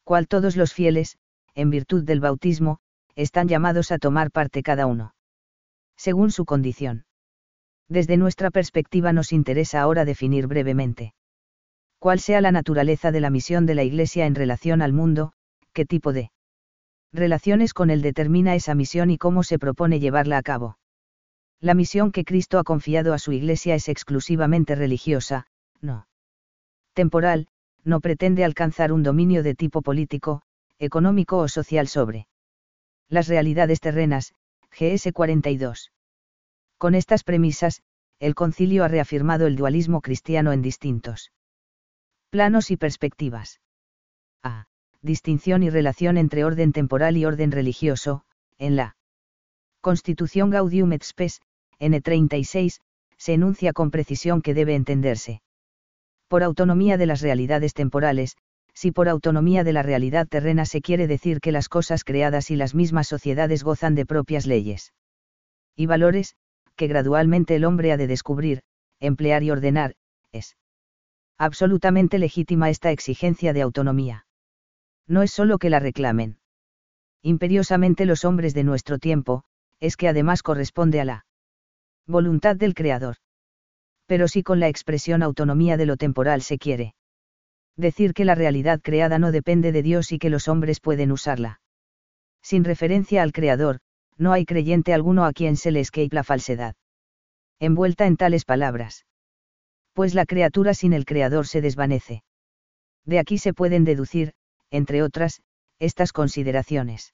[0.06, 1.18] cual todos los fieles,
[1.54, 2.80] en virtud del bautismo,
[3.16, 5.16] están llamados a tomar parte cada uno.
[5.98, 7.06] Según su condición.
[7.90, 11.14] Desde nuestra perspectiva nos interesa ahora definir brevemente.
[12.00, 15.34] Cuál sea la naturaleza de la misión de la Iglesia en relación al mundo,
[15.74, 16.32] qué tipo de
[17.12, 20.78] relaciones con él determina esa misión y cómo se propone llevarla a cabo.
[21.63, 25.47] La misión que Cristo ha confiado a su Iglesia es exclusivamente religiosa,
[25.80, 26.10] no
[26.93, 27.47] temporal,
[27.86, 30.41] no pretende alcanzar un dominio de tipo político,
[30.78, 32.28] económico o social sobre
[33.08, 34.34] las realidades terrenas,
[34.78, 35.93] GS 42.
[36.78, 37.82] Con estas premisas,
[38.19, 41.32] el concilio ha reafirmado el dualismo cristiano en distintos
[42.30, 43.62] planos y perspectivas.
[44.43, 44.65] A
[45.02, 48.26] distinción y relación entre orden temporal y orden religioso,
[48.58, 48.97] en la
[49.80, 51.39] Constitución Gaudium et Spes,
[51.80, 52.80] N36,
[53.18, 55.42] se enuncia con precisión que debe entenderse.
[56.28, 58.36] Por autonomía de las realidades temporales,
[58.74, 62.56] si por autonomía de la realidad terrena se quiere decir que las cosas creadas y
[62.56, 64.94] las mismas sociedades gozan de propias leyes
[65.76, 66.36] y valores,
[66.76, 68.62] que gradualmente el hombre ha de descubrir,
[69.00, 69.96] emplear y ordenar,
[70.32, 70.56] es
[71.38, 74.26] absolutamente legítima esta exigencia de autonomía
[75.08, 76.38] no es solo que la reclamen.
[77.22, 79.44] Imperiosamente los hombres de nuestro tiempo,
[79.80, 81.26] es que además corresponde a la
[82.08, 83.16] Voluntad del Creador.
[84.08, 86.96] Pero si con la expresión autonomía de lo temporal se quiere.
[87.78, 91.62] Decir que la realidad creada no depende de Dios y que los hombres pueden usarla.
[92.42, 93.80] Sin referencia al Creador,
[94.18, 96.76] no hay creyente alguno a quien se le escape la falsedad.
[97.60, 99.06] Envuelta en tales palabras.
[99.94, 102.24] Pues la criatura sin el Creador se desvanece.
[103.06, 104.34] De aquí se pueden deducir,
[104.70, 105.42] entre otras,
[105.80, 107.13] estas consideraciones.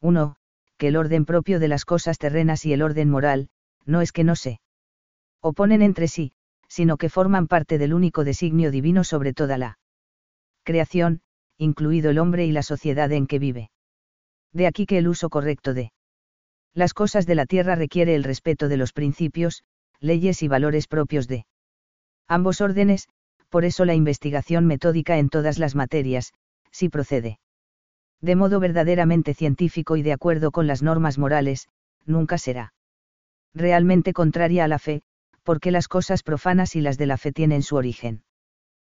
[0.00, 0.36] 1.
[0.78, 3.50] Que el orden propio de las cosas terrenas y el orden moral,
[3.88, 4.60] no es que no se
[5.40, 6.32] oponen entre sí,
[6.68, 9.78] sino que forman parte del único designio divino sobre toda la
[10.62, 11.22] creación,
[11.56, 13.70] incluido el hombre y la sociedad en que vive.
[14.52, 15.92] De aquí que el uso correcto de
[16.74, 19.64] las cosas de la tierra requiere el respeto de los principios,
[20.00, 21.46] leyes y valores propios de
[22.28, 23.08] ambos órdenes,
[23.48, 26.34] por eso la investigación metódica en todas las materias,
[26.70, 27.38] si procede
[28.20, 31.68] de modo verdaderamente científico y de acuerdo con las normas morales,
[32.04, 32.74] nunca será
[33.54, 35.02] realmente contraria a la fe,
[35.42, 38.22] porque las cosas profanas y las de la fe tienen su origen.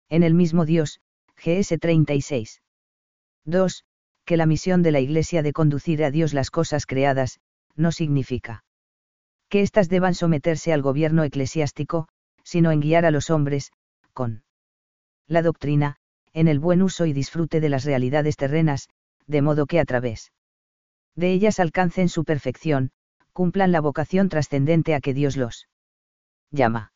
[0.08, 1.00] En el mismo Dios,
[1.36, 2.62] GS 36.
[3.44, 3.84] 2.
[4.24, 7.40] Que la misión de la Iglesia de conducir a Dios las cosas creadas,
[7.76, 8.64] no significa
[9.48, 12.08] que éstas deban someterse al gobierno eclesiástico,
[12.44, 13.72] sino en guiar a los hombres,
[14.12, 14.44] con
[15.26, 15.96] la doctrina,
[16.32, 18.88] en el buen uso y disfrute de las realidades terrenas,
[19.26, 20.32] de modo que a través
[21.16, 22.90] de ellas alcancen su perfección,
[23.32, 25.68] cumplan la vocación trascendente a que Dios los
[26.50, 26.92] llama.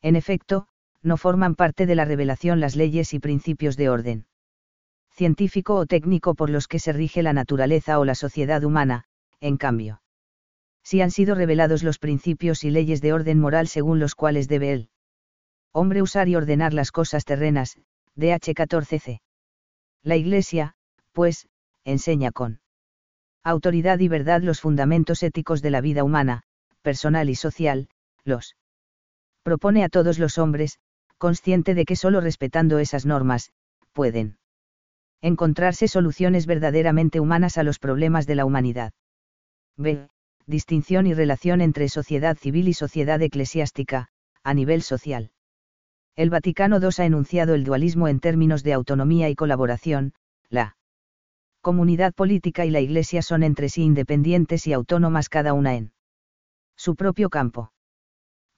[0.00, 0.68] En efecto,
[1.02, 4.26] no forman parte de la revelación las leyes y principios de orden
[5.12, 9.04] científico o técnico por los que se rige la naturaleza o la sociedad humana,
[9.40, 10.00] en cambio.
[10.84, 14.72] Si han sido revelados los principios y leyes de orden moral según los cuales debe
[14.72, 14.90] el
[15.72, 17.78] hombre usar y ordenar las cosas terrenas,
[18.14, 19.20] DH 14c.
[20.02, 20.76] La Iglesia,
[21.12, 21.48] pues,
[21.84, 22.60] enseña con
[23.44, 26.42] autoridad y verdad los fundamentos éticos de la vida humana,
[26.82, 27.88] personal y social,
[28.24, 28.56] los
[29.42, 30.78] propone a todos los hombres,
[31.16, 33.52] consciente de que solo respetando esas normas,
[33.92, 34.38] pueden
[35.20, 38.92] encontrarse soluciones verdaderamente humanas a los problemas de la humanidad.
[39.76, 40.08] B.
[40.46, 44.08] Distinción y relación entre sociedad civil y sociedad eclesiástica,
[44.42, 45.30] a nivel social.
[46.16, 50.14] El Vaticano II ha enunciado el dualismo en términos de autonomía y colaboración,
[50.48, 50.77] la
[51.60, 55.92] comunidad política y la Iglesia son entre sí independientes y autónomas cada una en
[56.76, 57.72] su propio campo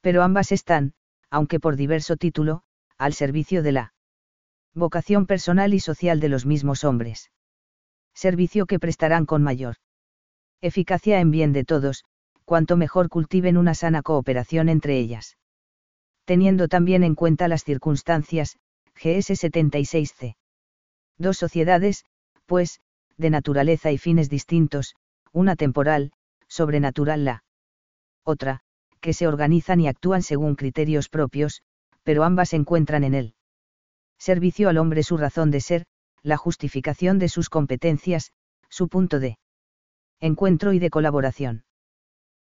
[0.01, 0.95] pero ambas están,
[1.31, 2.63] aunque por diverso título,
[2.99, 3.95] al servicio de la
[4.75, 7.31] vocación personal y social de los mismos hombres.
[8.15, 9.77] Servicio que prestarán con mayor
[10.61, 12.05] eficacia en bien de todos,
[12.45, 15.39] cuanto mejor cultiven una sana cooperación entre ellas.
[16.25, 18.59] Teniendo también en cuenta las circunstancias,
[18.95, 20.37] GS 76C.
[21.17, 22.05] Dos sociedades,
[22.47, 22.81] pues,
[23.17, 24.95] de naturaleza y fines distintos,
[25.33, 26.13] una temporal,
[26.49, 27.45] sobrenatural la
[28.25, 28.61] otra,
[29.01, 31.63] que se organizan y actúan según criterios propios,
[32.03, 33.35] pero ambas encuentran en él.
[34.19, 35.87] Servicio al hombre su razón de ser,
[36.23, 38.33] la justificación de sus competencias,
[38.69, 39.39] su punto de
[40.21, 41.65] encuentro y de colaboración.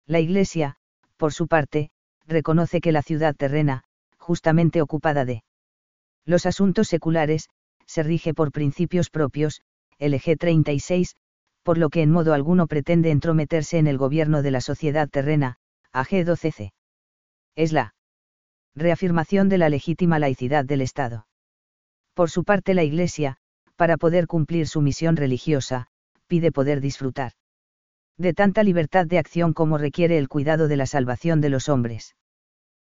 [0.05, 0.75] La Iglesia,
[1.17, 1.91] por su parte,
[2.27, 3.83] reconoce que la ciudad terrena,
[4.17, 5.43] justamente ocupada de
[6.25, 7.49] los asuntos seculares,
[7.85, 9.61] se rige por principios propios,
[9.99, 11.15] LG 36,
[11.63, 15.57] por lo que en modo alguno pretende entrometerse en el gobierno de la sociedad terrena,
[15.91, 16.71] AG 12C.
[17.55, 17.93] Es la
[18.75, 21.27] reafirmación de la legítima laicidad del Estado.
[22.13, 23.37] Por su parte la Iglesia,
[23.75, 25.87] para poder cumplir su misión religiosa,
[26.27, 27.33] pide poder disfrutar
[28.17, 32.15] de tanta libertad de acción como requiere el cuidado de la salvación de los hombres.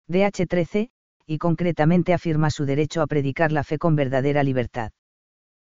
[0.06, 0.90] DH 13,
[1.26, 4.92] y concretamente afirma su derecho a predicar la fe con verdadera libertad.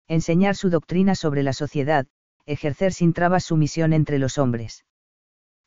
[0.09, 2.07] Enseñar su doctrina sobre la sociedad,
[2.47, 4.83] ejercer sin trabas su misión entre los hombres.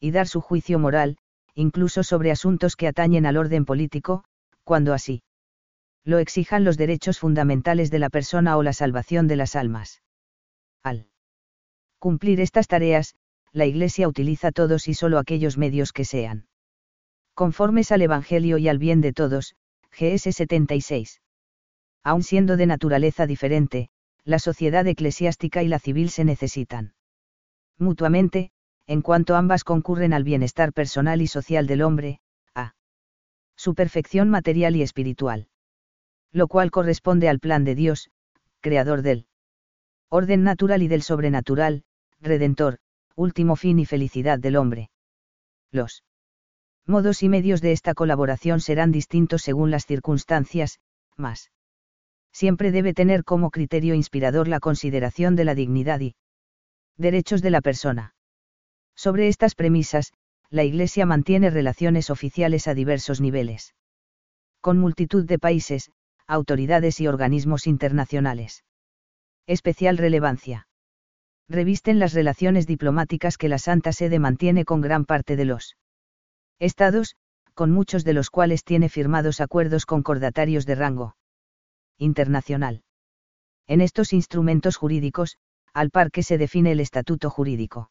[0.00, 1.16] Y dar su juicio moral,
[1.55, 4.24] incluso sobre asuntos que atañen al orden político,
[4.64, 5.22] cuando así
[6.05, 10.02] lo exijan los derechos fundamentales de la persona o la salvación de las almas.
[10.83, 11.07] Al
[12.00, 13.14] cumplir estas tareas,
[13.52, 16.48] la Iglesia utiliza todos y solo aquellos medios que sean
[17.35, 19.54] conformes al Evangelio y al bien de todos,
[19.92, 21.21] GS 76.
[22.02, 23.88] Aun siendo de naturaleza diferente,
[24.25, 26.94] la sociedad eclesiástica y la civil se necesitan
[27.79, 28.50] mutuamente,
[28.87, 32.20] en cuanto ambas concurren al bienestar personal y social del hombre,
[32.54, 32.75] a
[33.56, 35.48] su perfección material y espiritual.
[36.33, 38.10] Lo cual corresponde al plan de Dios,
[38.60, 39.27] creador del
[40.08, 41.85] orden natural y del sobrenatural,
[42.20, 42.79] redentor,
[43.16, 44.90] último fin y felicidad del hombre.
[45.70, 46.04] Los
[46.87, 50.81] modos y medios de esta colaboración serán distintos según las circunstancias,
[51.16, 51.50] mas
[52.33, 56.16] siempre debe tener como criterio inspirador la consideración de la dignidad y
[56.96, 58.14] derechos de la persona.
[58.94, 60.12] Sobre estas premisas,
[60.50, 63.74] la Iglesia mantiene relaciones oficiales a diversos niveles.
[64.60, 65.90] Con multitud de países,
[66.26, 68.64] autoridades y organismos internacionales.
[69.46, 70.68] Especial relevancia.
[71.48, 75.76] Revisten las relaciones diplomáticas que la Santa Sede mantiene con gran parte de los
[76.58, 77.16] estados,
[77.54, 81.16] con muchos de los cuales tiene firmados acuerdos concordatarios de rango
[82.03, 82.83] internacional.
[83.67, 85.38] En estos instrumentos jurídicos,
[85.73, 87.90] al par que se define el estatuto jurídico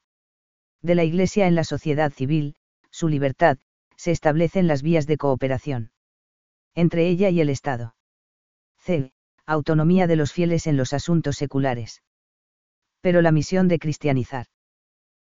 [0.81, 2.55] de la Iglesia en la sociedad civil,
[2.89, 3.57] su libertad,
[3.95, 5.91] se establecen las vías de cooperación
[6.73, 7.95] entre ella y el Estado.
[8.77, 9.11] C.
[9.45, 12.01] Autonomía de los fieles en los asuntos seculares.
[13.01, 14.47] Pero la misión de cristianizar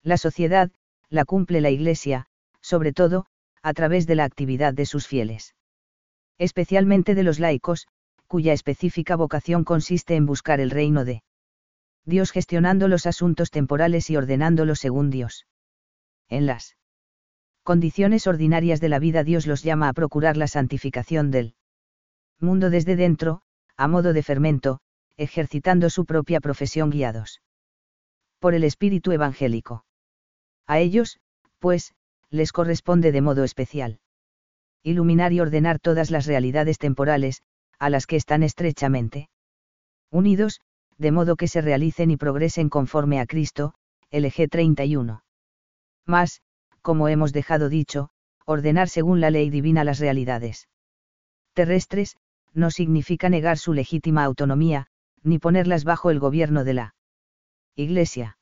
[0.02, 0.72] la sociedad,
[1.10, 2.28] la cumple la Iglesia,
[2.62, 3.26] sobre todo,
[3.62, 5.56] a través de la actividad de sus fieles.
[6.38, 7.88] Especialmente de los laicos,
[8.34, 11.22] cuya específica vocación consiste en buscar el reino de
[12.04, 15.46] Dios gestionando los asuntos temporales y ordenándolos según Dios.
[16.30, 16.76] En las
[17.62, 21.54] condiciones ordinarias de la vida Dios los llama a procurar la santificación del
[22.40, 23.44] mundo desde dentro,
[23.78, 24.80] a modo de fermento,
[25.16, 27.40] ejercitando su propia profesión guiados
[28.40, 29.86] por el espíritu evangélico.
[30.66, 31.20] A ellos,
[31.60, 31.94] pues,
[32.32, 34.00] les corresponde de modo especial
[34.82, 37.44] iluminar y ordenar todas las realidades temporales,
[37.84, 39.30] a las que están estrechamente
[40.10, 40.62] unidos,
[40.98, 43.74] de modo que se realicen y progresen conforme a Cristo,
[44.10, 45.22] LG 31.
[46.06, 46.42] Más,
[46.82, 48.10] como hemos dejado dicho,
[48.46, 50.70] ordenar según la ley divina las realidades
[51.54, 52.16] terrestres,
[52.54, 54.88] no significa negar su legítima autonomía,
[55.22, 56.96] ni ponerlas bajo el gobierno de la
[57.76, 58.38] Iglesia.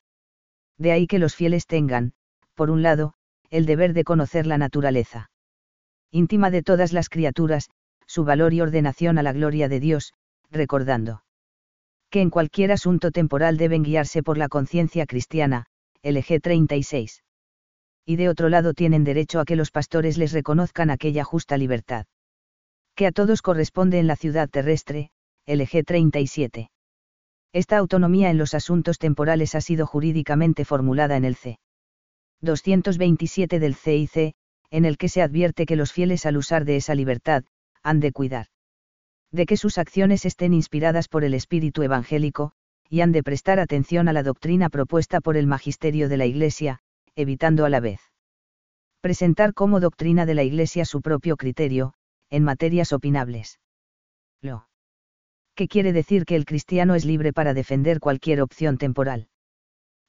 [0.78, 2.12] De ahí que los fieles tengan,
[2.54, 3.14] por un lado,
[3.50, 5.30] el deber de conocer la naturaleza
[6.12, 7.70] íntima de todas las criaturas,
[8.12, 10.12] su valor y ordenación a la gloria de Dios,
[10.50, 11.22] recordando
[12.10, 15.64] que en cualquier asunto temporal deben guiarse por la conciencia cristiana,
[16.02, 17.22] LG 36
[18.04, 22.06] y de otro lado tienen derecho a que los pastores les reconozcan aquella justa libertad.
[22.94, 25.10] Que a todos corresponde en la ciudad terrestre,
[25.46, 26.70] LG 37.
[27.52, 31.58] Esta autonomía en los asuntos temporales ha sido jurídicamente formulada en el C.
[32.40, 34.34] 227 del CIC,
[34.70, 37.44] en el que se advierte que los fieles al usar de esa libertad,
[37.82, 38.46] han de cuidar
[39.32, 42.52] de que sus acciones estén inspiradas por el espíritu evangélico,
[42.88, 46.80] y han de prestar atención a la doctrina propuesta por el magisterio de la Iglesia,
[47.16, 48.00] evitando a la vez
[49.00, 51.94] presentar como doctrina de la Iglesia su propio criterio,
[52.30, 53.58] en materias opinables.
[54.40, 54.68] Lo
[55.56, 59.28] que quiere decir que el cristiano es libre para defender cualquier opción temporal,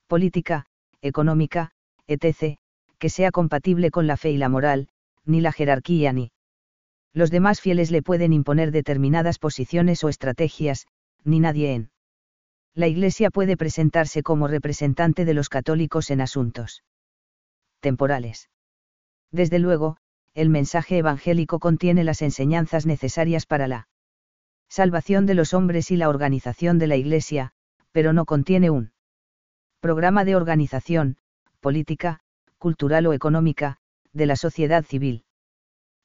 [0.08, 0.68] política,
[1.02, 1.72] económica,
[2.06, 2.60] etc.,
[3.00, 4.90] que sea compatible con la fe y la moral,
[5.26, 6.32] ni la jerarquía ni
[7.14, 10.88] los demás fieles le pueden imponer determinadas posiciones o estrategias,
[11.24, 11.92] ni nadie en
[12.76, 16.84] la Iglesia puede presentarse como representante de los católicos en asuntos
[17.82, 18.50] temporales.
[19.32, 19.98] Desde luego,
[20.34, 23.88] el mensaje evangélico contiene las enseñanzas necesarias para la
[24.68, 27.52] salvación de los hombres y la organización de la Iglesia,
[27.92, 28.92] pero no contiene un
[29.80, 31.18] programa de organización,
[31.60, 32.22] política,
[32.58, 33.78] cultural o económica,
[34.14, 35.26] de la sociedad civil.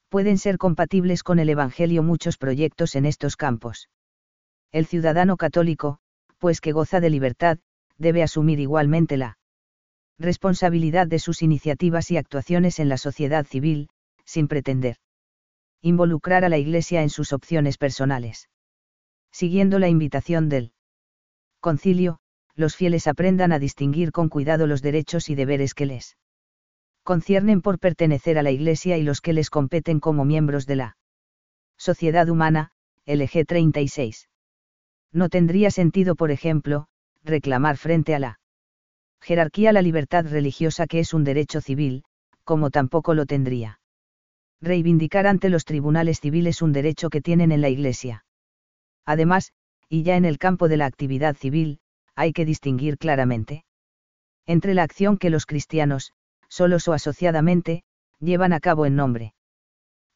[0.09, 3.89] Pueden ser compatibles con el Evangelio muchos proyectos en estos campos.
[4.71, 5.99] El ciudadano católico,
[6.39, 7.59] pues que goza de libertad,
[7.97, 9.37] debe asumir igualmente la
[10.17, 13.89] responsabilidad de sus iniciativas y actuaciones en la sociedad civil,
[14.25, 14.97] sin pretender
[15.81, 18.49] involucrar a la Iglesia en sus opciones personales.
[19.31, 20.73] Siguiendo la invitación del
[21.61, 22.19] concilio,
[22.55, 26.17] los fieles aprendan a distinguir con cuidado los derechos y deberes que les
[27.09, 30.97] conciernen por pertenecer a la Iglesia y los que les competen como miembros de la
[31.75, 32.69] sociedad humana,
[33.07, 34.29] LG 36.
[35.11, 36.85] No tendría sentido, por ejemplo,
[37.23, 38.39] reclamar frente a la
[39.21, 42.03] jerarquía la libertad religiosa que es un derecho civil,
[42.43, 43.79] como tampoco lo tendría.
[44.61, 48.23] Reivindicar ante los tribunales civiles un derecho que tienen en la Iglesia.
[49.03, 49.51] Además,
[49.89, 51.79] y ya en el campo de la actividad civil,
[52.13, 53.65] hay que distinguir claramente
[54.45, 56.13] entre la acción que los cristianos,
[56.49, 57.83] solos o asociadamente,
[58.19, 59.33] llevan a cabo en nombre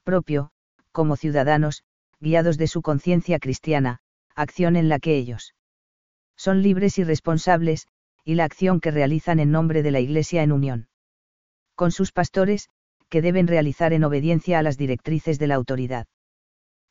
[0.04, 0.52] propio,
[0.92, 1.84] como ciudadanos,
[2.20, 4.00] guiados de su conciencia cristiana,
[4.36, 5.54] acción en la que ellos
[6.36, 7.88] son libres y responsables,
[8.26, 10.88] y la acción que realizan en nombre de la Iglesia en unión
[11.76, 12.70] con sus pastores,
[13.10, 16.08] que deben realizar en obediencia a las directrices de la autoridad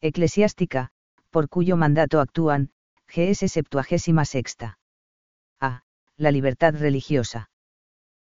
[0.00, 0.90] eclesiástica,
[1.30, 2.70] por cuyo mandato actúan,
[3.08, 4.56] GS 76.
[5.60, 5.82] A.
[6.16, 7.51] La libertad religiosa.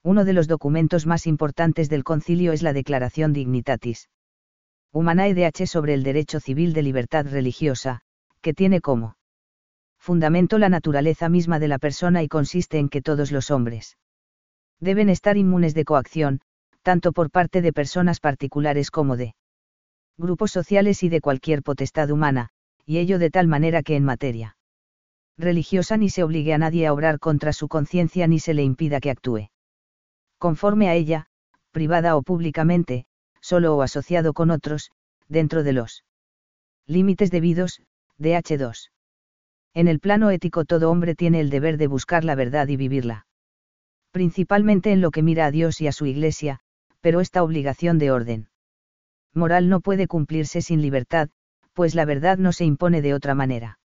[0.06, 4.10] Uno de los documentos más importantes del concilio es la Declaración Dignitatis
[4.92, 8.02] Humanae DH sobre el derecho civil de libertad religiosa,
[8.42, 9.16] que tiene como
[9.98, 13.96] fundamento la naturaleza misma de la persona y consiste en que todos los hombres
[14.78, 16.42] deben estar inmunes de coacción,
[16.82, 19.34] tanto por parte de personas particulares como de
[20.18, 22.50] grupos sociales y de cualquier potestad humana,
[22.84, 24.58] y ello de tal manera que en materia
[25.38, 29.00] religiosa ni se obligue a nadie a obrar contra su conciencia ni se le impida
[29.00, 29.48] que actúe.
[30.44, 31.24] Conforme a ella,
[31.72, 33.06] privada o públicamente,
[33.40, 34.90] solo o asociado con otros,
[35.26, 36.04] dentro de los
[36.86, 37.80] límites debidos,
[38.18, 38.90] DH2.
[39.72, 43.26] En el plano ético todo hombre tiene el deber de buscar la verdad y vivirla.
[44.10, 46.60] Principalmente en lo que mira a Dios y a su Iglesia,
[47.00, 48.50] pero esta obligación de orden
[49.32, 51.30] moral no puede cumplirse sin libertad,
[51.72, 53.78] pues la verdad no se impone de otra manera.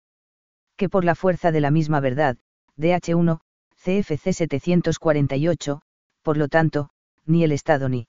[0.79, 2.39] Que por la fuerza de la misma verdad,
[2.79, 3.41] DH1,
[3.77, 5.83] CFC 748,
[6.27, 6.89] por lo tanto,
[7.25, 8.09] ni el Estado ni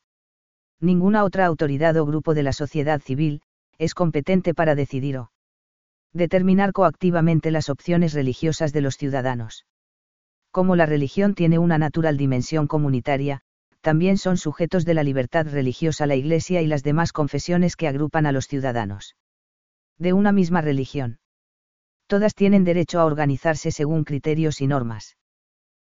[0.80, 3.44] ninguna otra autoridad o grupo de la sociedad civil,
[3.78, 5.32] es competente para decidir o
[6.14, 9.68] determinar coactivamente las opciones religiosas de los ciudadanos.
[10.50, 13.42] Como la religión tiene una natural dimensión comunitaria,
[13.82, 18.26] también son sujetos de la libertad religiosa la Iglesia y las demás confesiones que agrupan
[18.26, 19.16] a los ciudadanos.
[20.00, 21.20] De una misma religión.
[22.08, 25.18] Todas tienen derecho a organizarse según criterios y normas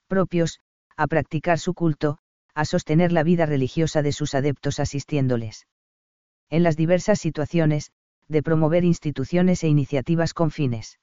[0.07, 0.59] propios,
[0.98, 2.18] a practicar su culto,
[2.54, 5.68] a sostener la vida religiosa de sus adeptos asistiéndoles.
[6.50, 7.91] En las diversas situaciones,
[8.28, 11.00] de promover instituciones e iniciativas con fines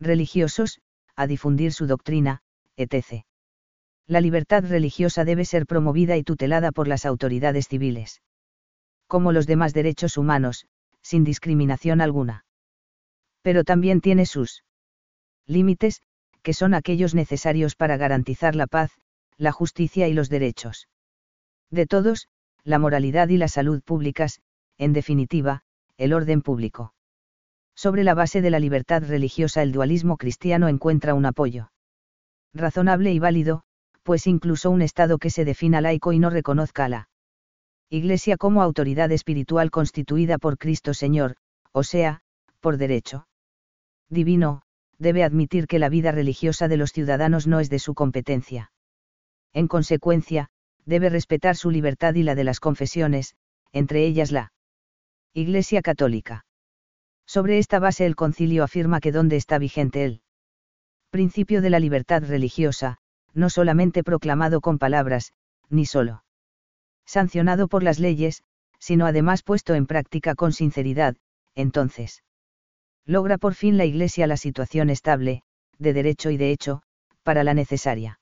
[0.00, 0.80] religiosos,
[1.14, 2.42] a difundir su doctrina,
[2.76, 3.24] etc.
[4.06, 8.20] La libertad religiosa debe ser promovida y tutelada por las autoridades civiles.
[9.06, 10.66] Como los demás derechos humanos,
[11.02, 12.44] sin discriminación alguna.
[13.42, 14.64] Pero también tiene sus
[15.46, 16.02] límites,
[16.42, 18.90] que son aquellos necesarios para garantizar la paz,
[19.36, 20.88] la justicia y los derechos.
[21.70, 22.28] De todos,
[22.64, 24.40] la moralidad y la salud públicas,
[24.78, 25.62] en definitiva,
[25.96, 26.94] el orden público.
[27.74, 31.70] Sobre la base de la libertad religiosa el dualismo cristiano encuentra un apoyo
[32.54, 33.62] razonable y válido,
[34.02, 37.08] pues incluso un Estado que se defina laico y no reconozca a la
[37.88, 41.36] Iglesia como autoridad espiritual constituida por Cristo Señor,
[41.72, 42.20] o sea,
[42.60, 43.26] por derecho
[44.08, 44.62] divino,
[45.02, 48.72] debe admitir que la vida religiosa de los ciudadanos no es de su competencia.
[49.52, 50.48] En consecuencia,
[50.86, 53.34] debe respetar su libertad y la de las confesiones,
[53.72, 54.52] entre ellas la
[55.34, 56.44] Iglesia Católica.
[57.26, 60.22] Sobre esta base el concilio afirma que donde está vigente el
[61.10, 62.98] principio de la libertad religiosa,
[63.34, 65.32] no solamente proclamado con palabras,
[65.68, 66.24] ni solo
[67.04, 68.42] sancionado por las leyes,
[68.78, 71.16] sino además puesto en práctica con sinceridad,
[71.54, 72.22] entonces
[73.06, 75.42] logra por fin la Iglesia la situación estable,
[75.78, 76.82] de derecho y de hecho,
[77.22, 78.18] para la necesaria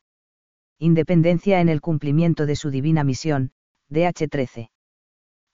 [0.79, 3.53] independencia en el cumplimiento de su divina misión,
[3.91, 4.71] DH 13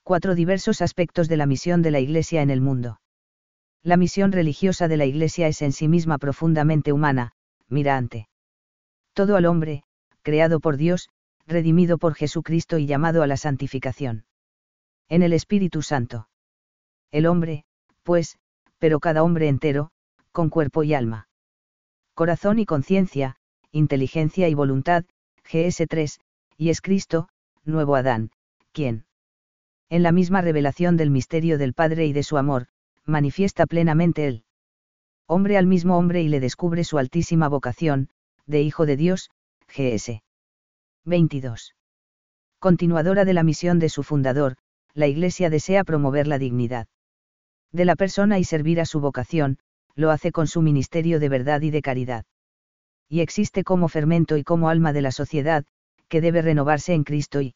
[0.07, 3.01] cuatro diversos aspectos de la misión de la Iglesia en el mundo.
[3.83, 7.33] La misión religiosa de la Iglesia es en sí misma profundamente humana,
[7.67, 8.29] mira ante
[9.11, 9.83] todo al hombre,
[10.21, 11.09] creado por Dios,
[11.45, 14.23] redimido por Jesucristo y llamado a la santificación.
[15.09, 16.29] En el Espíritu Santo.
[17.11, 17.65] El hombre,
[18.03, 18.37] pues,
[18.79, 19.89] pero cada hombre entero,
[20.31, 21.27] con cuerpo y alma.
[22.13, 23.35] Corazón y conciencia,
[23.71, 25.05] inteligencia y voluntad,
[25.49, 26.19] GS3,
[26.57, 27.29] y es Cristo,
[27.63, 28.31] nuevo Adán,
[28.71, 29.05] quien
[29.89, 32.67] en la misma revelación del misterio del Padre y de su amor,
[33.05, 34.43] manifiesta plenamente el
[35.27, 38.09] hombre al mismo hombre y le descubre su altísima vocación,
[38.45, 39.29] de Hijo de Dios,
[39.69, 40.21] GS.
[41.05, 41.73] 22.
[42.59, 44.57] Continuadora de la misión de su fundador,
[44.93, 46.87] la Iglesia desea promover la dignidad
[47.71, 49.57] de la persona y servir a su vocación,
[49.95, 52.25] lo hace con su ministerio de verdad y de caridad.
[53.09, 55.65] Y existe como fermento y como alma de la sociedad,
[56.07, 57.55] que debe renovarse en Cristo y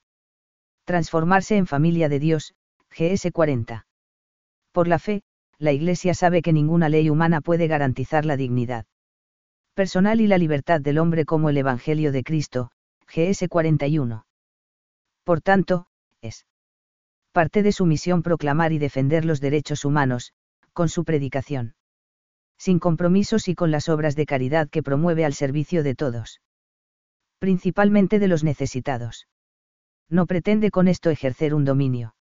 [0.86, 2.54] transformarse en familia de Dios,
[2.90, 3.86] GS 40.
[4.72, 5.24] Por la fe,
[5.58, 8.86] la Iglesia sabe que ninguna ley humana puede garantizar la dignidad
[9.74, 12.72] personal y la libertad del hombre como el Evangelio de Cristo,
[13.08, 14.26] GS 41.
[15.24, 15.88] Por tanto,
[16.22, 16.46] es
[17.32, 20.34] parte de su misión proclamar y defender los derechos humanos,
[20.74, 21.76] con su predicación.
[22.58, 26.42] Sin compromisos y con las obras de caridad que promueve al servicio de todos.
[27.40, 29.28] Principalmente de los necesitados
[30.12, 32.16] no pretende con esto ejercer un dominio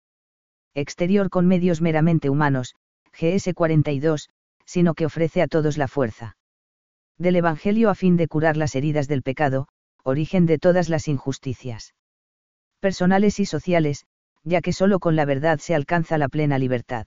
[0.75, 2.75] exterior con medios meramente humanos,
[3.19, 4.29] GS 42,
[4.67, 6.37] sino que ofrece a todos la fuerza
[7.17, 9.67] del Evangelio a fin de curar las heridas del pecado,
[10.05, 11.95] origen de todas las injusticias
[12.79, 14.05] personales y sociales,
[14.49, 17.07] ya que solo con la verdad se alcanza la plena libertad.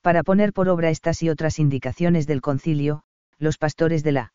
[0.00, 3.02] Para poner por obra estas y otras indicaciones del concilio,
[3.38, 4.32] los pastores de la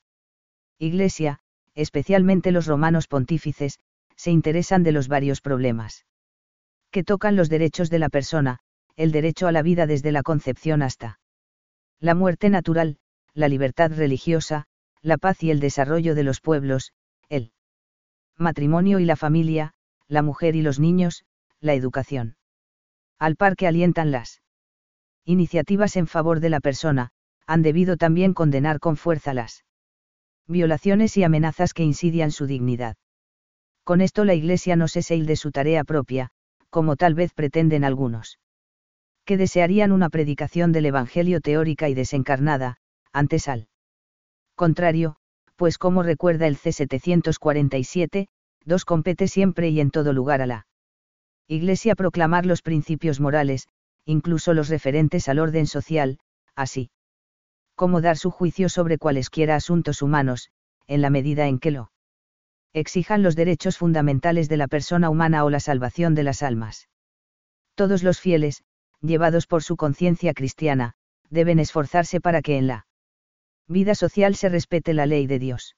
[0.77, 1.39] Iglesia,
[1.75, 3.79] especialmente los romanos pontífices,
[4.15, 6.05] se interesan de los varios problemas
[6.91, 8.59] que tocan los derechos de la persona,
[8.95, 11.19] el derecho a la vida desde la concepción hasta
[11.99, 12.97] la muerte natural,
[13.33, 14.65] la libertad religiosa,
[15.01, 16.91] la paz y el desarrollo de los pueblos,
[17.29, 17.51] el
[18.37, 19.73] matrimonio y la familia,
[20.07, 21.23] la mujer y los niños,
[21.61, 22.35] la educación.
[23.19, 24.41] Al par que alientan las
[25.25, 27.11] iniciativas en favor de la persona,
[27.45, 29.63] han debido también condenar con fuerza las
[30.47, 32.95] violaciones y amenazas que insidian su dignidad.
[33.83, 36.29] Con esto la Iglesia no se seil de su tarea propia,
[36.69, 38.39] como tal vez pretenden algunos.
[39.25, 42.77] Que desearían una predicación del Evangelio teórica y desencarnada,
[43.11, 43.67] antes al
[44.55, 45.17] contrario,
[45.55, 48.27] pues como recuerda el C747,
[48.65, 50.65] dos compete siempre y en todo lugar a la
[51.51, 53.67] Iglesia proclamar los principios morales,
[54.05, 56.19] incluso los referentes al orden social,
[56.55, 56.91] así
[57.73, 60.51] como dar su juicio sobre cualesquiera asuntos humanos,
[60.85, 61.91] en la medida en que lo
[62.73, 66.87] exijan los derechos fundamentales de la persona humana o la salvación de las almas.
[67.73, 68.61] Todos los fieles,
[69.01, 70.93] llevados por su conciencia cristiana,
[71.31, 72.85] deben esforzarse para que en la
[73.67, 75.75] vida social se respete la ley de Dios.